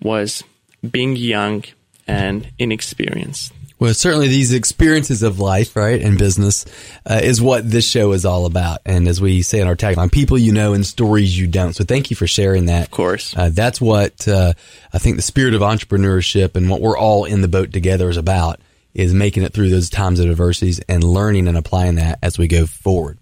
was 0.01 0.43
being 0.89 1.15
young 1.15 1.63
and 2.07 2.51
inexperienced. 2.57 3.53
Well, 3.81 3.95
certainly 3.95 4.27
these 4.27 4.53
experiences 4.53 5.23
of 5.23 5.39
life, 5.39 5.75
right, 5.75 5.99
and 5.99 6.15
business 6.15 6.65
uh, 7.03 7.19
is 7.23 7.41
what 7.41 7.67
this 7.67 7.89
show 7.89 8.11
is 8.11 8.25
all 8.25 8.45
about. 8.45 8.77
And 8.85 9.07
as 9.07 9.19
we 9.19 9.41
say 9.41 9.59
in 9.59 9.67
our 9.67 9.75
tagline, 9.75 10.11
people 10.11 10.37
you 10.37 10.51
know 10.51 10.73
and 10.73 10.85
stories 10.85 11.35
you 11.35 11.47
don't. 11.47 11.73
So 11.73 11.83
thank 11.83 12.11
you 12.11 12.15
for 12.15 12.27
sharing 12.27 12.67
that. 12.67 12.83
Of 12.83 12.91
course. 12.91 13.35
Uh, 13.35 13.49
that's 13.51 13.81
what 13.81 14.27
uh, 14.27 14.53
I 14.93 14.99
think 14.99 15.15
the 15.15 15.23
spirit 15.23 15.55
of 15.55 15.61
entrepreneurship 15.61 16.55
and 16.55 16.69
what 16.69 16.79
we're 16.79 16.95
all 16.95 17.25
in 17.25 17.41
the 17.41 17.47
boat 17.47 17.73
together 17.73 18.07
is 18.07 18.17
about 18.17 18.59
is 18.93 19.15
making 19.15 19.41
it 19.41 19.51
through 19.51 19.71
those 19.71 19.89
times 19.89 20.19
of 20.19 20.29
adversities 20.29 20.79
and 20.87 21.03
learning 21.03 21.47
and 21.47 21.57
applying 21.57 21.95
that 21.95 22.19
as 22.21 22.37
we 22.37 22.47
go 22.47 22.67
forward. 22.67 23.17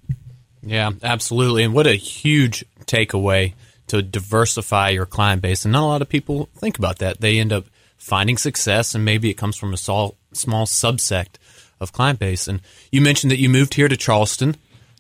Yeah, 0.62 0.92
absolutely. 1.02 1.64
And 1.64 1.74
what 1.74 1.88
a 1.88 1.96
huge 1.96 2.66
takeaway 2.82 3.54
to 3.88 4.02
diversify 4.02 4.90
your 4.90 5.06
client 5.06 5.42
base. 5.42 5.64
And 5.64 5.72
not 5.72 5.84
a 5.84 5.88
lot 5.88 6.02
of 6.02 6.10
people 6.10 6.50
think 6.58 6.78
about 6.78 6.98
that. 6.98 7.22
They 7.22 7.40
end 7.40 7.54
up 7.54 7.64
finding 8.00 8.38
success 8.38 8.96
and 8.96 9.06
maybe 9.06 9.30
it 9.30 9.36
comes 9.36 9.56
from 9.56 9.74
a 9.74 9.78
small 9.78 10.18
small 10.34 10.66
subsect 10.66 11.36
of 11.80 11.94
client 11.94 12.18
base. 12.20 12.48
And 12.48 12.62
you 12.92 13.02
mentioned 13.02 13.32
that 13.32 13.40
you 13.40 13.50
moved 13.50 13.76
here 13.76 13.88
to 13.88 13.98
Charleston. 13.98 14.56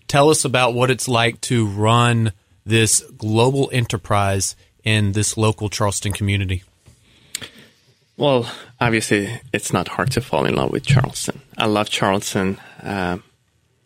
Tell 0.08 0.30
us 0.30 0.46
about 0.46 0.74
what 0.74 0.92
it's 0.92 1.08
like 1.08 1.42
to 1.42 1.66
run 1.66 2.34
this 2.66 3.02
global 3.18 3.70
enterprise 3.74 4.56
in 4.84 5.14
this 5.14 5.38
local 5.38 5.70
Charleston 5.70 6.14
community. 6.14 6.64
Well, 8.18 8.52
obviously, 8.82 9.40
it's 9.54 9.72
not 9.72 9.88
hard 9.88 10.12
to 10.12 10.22
fall 10.22 10.46
in 10.46 10.56
love 10.56 10.72
with 10.72 10.86
Charleston. 10.86 11.42
I 11.58 11.68
love 11.68 11.90
Charleston. 11.90 12.60
Uh, 12.82 13.20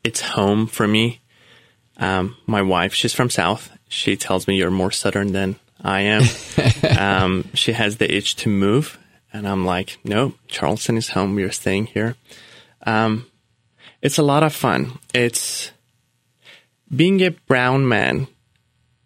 it's 0.04 0.22
home 0.22 0.66
for 0.66 0.88
me. 0.88 1.22
Um, 1.98 2.36
my 2.48 2.62
wife, 2.62 2.94
she's 2.94 3.14
from 3.14 3.30
South. 3.30 3.70
She 3.88 4.18
tells 4.18 4.48
me 4.48 4.56
you're 4.56 4.72
more 4.72 4.92
Southern 4.92 5.34
than 5.34 5.58
I 5.82 6.02
am. 6.02 6.24
um, 6.98 7.46
she 7.54 7.74
has 7.74 7.98
the 7.98 8.12
itch 8.12 8.36
to 8.38 8.50
move. 8.50 8.98
And 9.34 9.48
I'm 9.48 9.66
like, 9.66 9.98
no, 10.04 10.36
Charleston 10.48 10.96
is 10.96 11.10
home. 11.10 11.34
We 11.34 11.44
are 11.44 11.52
staying 11.52 11.88
here. 11.88 12.16
Um, 12.86 13.26
it's 14.02 14.20
a 14.20 14.24
lot 14.24 14.44
of 14.44 14.54
fun. 14.54 15.00
It's 15.14 15.72
being 16.96 17.22
a 17.22 17.32
brown 17.32 17.88
man, 17.88 18.28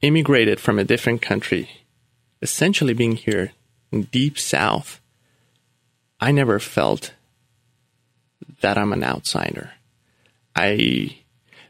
immigrated 0.01 0.59
from 0.59 0.77
a 0.77 0.83
different 0.83 1.21
country, 1.21 1.69
essentially 2.41 2.93
being 2.93 3.15
here 3.15 3.53
in 3.91 4.03
deep 4.03 4.37
south. 4.37 4.99
I 6.19 6.33
never 6.33 6.59
felt 6.59 7.13
that 8.59 8.77
I'm 8.77 8.91
an 8.91 9.03
outsider. 9.03 9.71
I, 10.55 11.19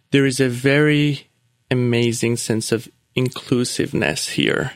there 0.10 0.26
is 0.26 0.39
a 0.39 0.50
very 0.50 1.28
amazing 1.70 2.38
sense 2.38 2.72
of 2.72 2.88
inclusiveness 3.13 4.30
here 4.30 4.72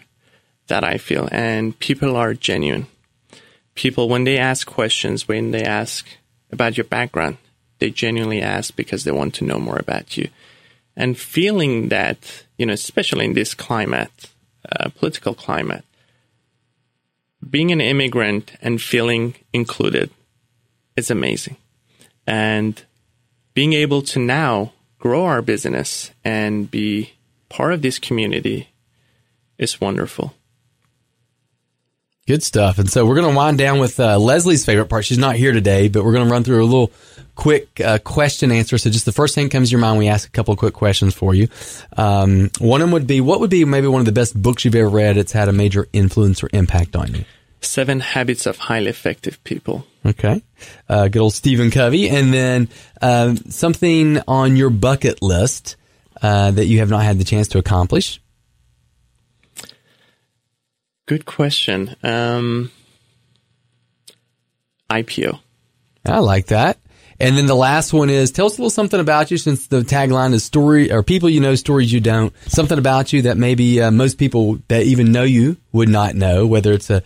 that 0.67 0.83
I 0.83 0.97
feel, 0.97 1.27
and 1.31 1.77
people 1.79 2.15
are 2.15 2.33
genuine 2.33 2.87
people, 3.75 4.09
when 4.09 4.23
they 4.23 4.37
ask 4.37 4.67
questions, 4.67 5.27
when 5.27 5.51
they 5.51 5.63
ask 5.63 6.05
about 6.51 6.77
your 6.77 6.83
background, 6.85 7.37
they 7.79 7.89
genuinely 7.89 8.41
ask 8.41 8.75
because 8.75 9.03
they 9.03 9.11
want 9.11 9.33
to 9.35 9.45
know 9.45 9.59
more 9.59 9.77
about 9.77 10.17
you. 10.17 10.29
And 10.95 11.17
feeling 11.17 11.89
that, 11.89 12.43
you 12.57 12.65
know, 12.65 12.73
especially 12.73 13.25
in 13.25 13.33
this 13.33 13.53
climate, 13.53 14.29
uh, 14.69 14.89
political 14.89 15.33
climate, 15.33 15.85
being 17.49 17.71
an 17.71 17.81
immigrant 17.81 18.53
and 18.61 18.81
feeling 18.81 19.35
included 19.51 20.11
is 20.95 21.09
amazing. 21.09 21.57
And 22.27 22.81
being 23.53 23.73
able 23.73 24.01
to 24.03 24.19
now 24.19 24.73
grow 24.99 25.25
our 25.25 25.41
business 25.41 26.11
and 26.23 26.69
be 26.69 27.13
part 27.49 27.73
of 27.73 27.81
this 27.81 27.97
community 27.97 28.69
is 29.57 29.81
wonderful. 29.81 30.33
Good 32.27 32.43
stuff. 32.43 32.77
And 32.77 32.89
so 32.89 33.05
we're 33.05 33.15
going 33.15 33.29
to 33.29 33.35
wind 33.35 33.57
down 33.57 33.79
with 33.79 33.99
uh, 33.99 34.19
Leslie's 34.19 34.63
favorite 34.63 34.87
part. 34.87 35.05
She's 35.05 35.17
not 35.17 35.35
here 35.35 35.51
today, 35.51 35.87
but 35.87 36.03
we're 36.03 36.13
going 36.13 36.27
to 36.27 36.31
run 36.31 36.43
through 36.43 36.63
a 36.63 36.65
little 36.65 36.91
quick 37.33 37.81
uh, 37.81 37.97
question 37.97 38.51
answer. 38.51 38.77
So 38.77 38.91
just 38.91 39.05
the 39.05 39.11
first 39.11 39.33
thing 39.33 39.45
that 39.45 39.51
comes 39.51 39.69
to 39.69 39.71
your 39.71 39.81
mind, 39.81 39.97
we 39.97 40.07
ask 40.07 40.27
a 40.27 40.31
couple 40.31 40.51
of 40.53 40.59
quick 40.59 40.75
questions 40.75 41.15
for 41.15 41.33
you. 41.33 41.47
Um, 41.97 42.51
one 42.59 42.79
of 42.81 42.87
them 42.87 42.91
would 42.91 43.07
be, 43.07 43.21
what 43.21 43.39
would 43.39 43.49
be 43.49 43.65
maybe 43.65 43.87
one 43.87 44.01
of 44.01 44.05
the 44.05 44.11
best 44.11 44.39
books 44.39 44.63
you've 44.63 44.75
ever 44.75 44.87
read? 44.87 45.17
It's 45.17 45.31
had 45.31 45.47
a 45.49 45.51
major 45.51 45.87
influence 45.93 46.43
or 46.43 46.49
impact 46.53 46.95
on 46.95 47.15
you. 47.15 47.25
Seven 47.61 47.99
Habits 47.99 48.45
of 48.45 48.57
Highly 48.57 48.89
Effective 48.89 49.43
People. 49.43 49.85
Okay. 50.05 50.43
Uh, 50.87 51.07
good 51.07 51.21
old 51.21 51.33
Stephen 51.33 51.71
Covey. 51.71 52.09
And 52.09 52.33
then 52.33 52.69
uh, 53.01 53.35
something 53.49 54.21
on 54.27 54.55
your 54.55 54.69
bucket 54.69 55.21
list 55.21 55.75
uh, 56.21 56.51
that 56.51 56.65
you 56.65 56.79
have 56.79 56.89
not 56.89 57.03
had 57.03 57.17
the 57.17 57.23
chance 57.23 57.49
to 57.49 57.57
accomplish? 57.57 58.21
Good 61.05 61.25
question. 61.25 61.95
Um, 62.03 62.71
IPO. 64.89 65.39
I 66.05 66.19
like 66.19 66.47
that. 66.47 66.77
And 67.19 67.37
then 67.37 67.45
the 67.45 67.55
last 67.55 67.93
one 67.93 68.09
is 68.09 68.31
tell 68.31 68.47
us 68.47 68.57
a 68.57 68.61
little 68.61 68.71
something 68.71 68.99
about 68.99 69.29
you 69.29 69.37
since 69.37 69.67
the 69.67 69.81
tagline 69.81 70.33
is 70.33 70.43
story 70.43 70.91
or 70.91 71.03
people 71.03 71.29
you 71.29 71.39
know, 71.39 71.53
stories 71.53 71.93
you 71.93 71.99
don't. 71.99 72.33
Something 72.47 72.79
about 72.79 73.13
you 73.13 73.21
that 73.23 73.37
maybe 73.37 73.79
uh, 73.79 73.91
most 73.91 74.17
people 74.17 74.57
that 74.69 74.83
even 74.83 75.11
know 75.11 75.23
you 75.23 75.57
would 75.71 75.87
not 75.87 76.15
know, 76.15 76.47
whether 76.47 76.73
it's 76.73 76.89
a, 76.89 77.03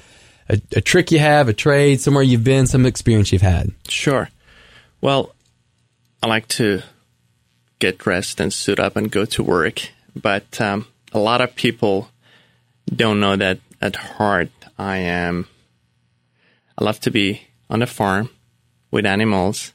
a, 0.47 0.61
a 0.73 0.79
trick 0.79 1.11
you 1.11 1.19
have, 1.19 1.49
a 1.49 1.53
trade, 1.53 1.99
somewhere 1.99 2.23
you've 2.23 2.45
been, 2.45 2.65
some 2.65 2.85
experience 2.85 3.33
you've 3.33 3.41
had. 3.41 3.71
Sure. 3.89 4.29
Well, 5.01 5.35
I 6.23 6.27
like 6.27 6.47
to 6.49 6.81
get 7.79 7.97
dressed 7.97 8.39
and 8.39 8.53
suit 8.53 8.79
up 8.79 8.95
and 8.95 9.11
go 9.11 9.25
to 9.25 9.43
work, 9.43 9.89
but 10.15 10.61
um, 10.61 10.87
a 11.11 11.19
lot 11.19 11.41
of 11.41 11.55
people 11.55 12.09
don't 12.87 13.19
know 13.19 13.35
that 13.35 13.59
at 13.85 13.95
heart 13.95 14.49
I 14.77 14.97
am. 14.97 15.47
I 16.77 16.83
love 16.83 16.99
to 17.01 17.11
be 17.11 17.41
on 17.69 17.79
the 17.79 17.87
farm 17.87 18.29
with 18.91 19.05
animals 19.05 19.73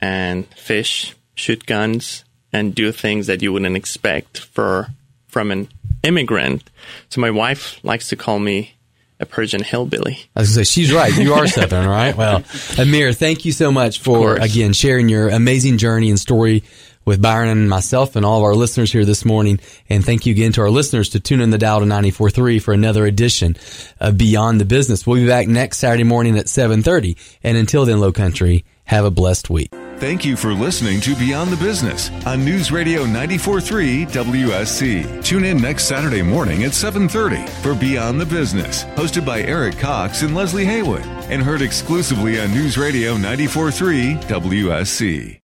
and 0.00 0.46
fish, 0.56 1.14
shoot 1.34 1.66
guns, 1.66 2.24
and 2.52 2.74
do 2.74 2.90
things 2.90 3.26
that 3.26 3.42
you 3.42 3.52
wouldn't 3.52 3.76
expect 3.76 4.38
for 4.38 4.88
from 5.28 5.50
an 5.50 5.68
immigrant. 6.02 6.70
So 7.10 7.20
my 7.20 7.30
wife 7.30 7.78
likes 7.84 8.08
to 8.08 8.16
call 8.16 8.38
me 8.38 8.76
a 9.20 9.26
Persian 9.26 9.62
hillbilly. 9.62 10.18
I 10.34 10.40
was 10.40 10.54
going 10.54 10.62
to 10.62 10.64
say, 10.64 10.80
she's 10.80 10.92
right. 10.92 11.14
You 11.16 11.34
are 11.34 11.46
Southern, 11.46 11.86
right? 11.86 12.16
Well, 12.16 12.42
Amir, 12.78 13.12
thank 13.12 13.44
you 13.44 13.52
so 13.52 13.70
much 13.70 14.00
for, 14.00 14.36
again, 14.36 14.72
sharing 14.72 15.08
your 15.08 15.28
amazing 15.28 15.78
journey 15.78 16.10
and 16.10 16.18
story 16.18 16.64
with 17.04 17.22
Byron 17.22 17.48
and 17.48 17.68
myself 17.68 18.16
and 18.16 18.24
all 18.24 18.38
of 18.38 18.44
our 18.44 18.54
listeners 18.54 18.92
here 18.92 19.04
this 19.04 19.24
morning. 19.24 19.60
And 19.88 20.04
thank 20.04 20.26
you 20.26 20.32
again 20.32 20.52
to 20.52 20.62
our 20.62 20.70
listeners 20.70 21.10
to 21.10 21.20
tune 21.20 21.40
in 21.40 21.50
the 21.50 21.58
dial 21.58 21.80
to 21.80 21.86
94.3 21.86 22.62
for 22.62 22.72
another 22.74 23.06
edition 23.06 23.56
of 24.00 24.18
Beyond 24.18 24.60
the 24.60 24.64
Business. 24.64 25.06
We'll 25.06 25.22
be 25.22 25.26
back 25.26 25.48
next 25.48 25.78
Saturday 25.78 26.04
morning 26.04 26.38
at 26.38 26.46
7.30. 26.46 27.16
And 27.42 27.56
until 27.56 27.84
then, 27.84 28.00
Low 28.00 28.12
Country, 28.12 28.64
have 28.84 29.04
a 29.04 29.10
blessed 29.10 29.50
week. 29.50 29.70
Thank 29.98 30.24
you 30.24 30.36
for 30.36 30.52
listening 30.52 31.00
to 31.02 31.14
Beyond 31.14 31.50
the 31.50 31.56
Business 31.56 32.10
on 32.26 32.44
News 32.44 32.72
Radio 32.72 33.04
94.3 33.04 34.06
WSC. 34.10 35.24
Tune 35.24 35.44
in 35.44 35.58
next 35.58 35.84
Saturday 35.84 36.20
morning 36.20 36.64
at 36.64 36.72
7.30 36.72 37.48
for 37.62 37.74
Beyond 37.74 38.20
the 38.20 38.26
Business, 38.26 38.84
hosted 38.96 39.24
by 39.24 39.42
Eric 39.42 39.78
Cox 39.78 40.22
and 40.22 40.34
Leslie 40.34 40.64
Haywood, 40.64 41.06
and 41.30 41.42
heard 41.42 41.62
exclusively 41.62 42.40
on 42.40 42.50
News 42.50 42.76
Radio 42.76 43.14
94.3 43.16 44.20
WSC. 44.24 45.40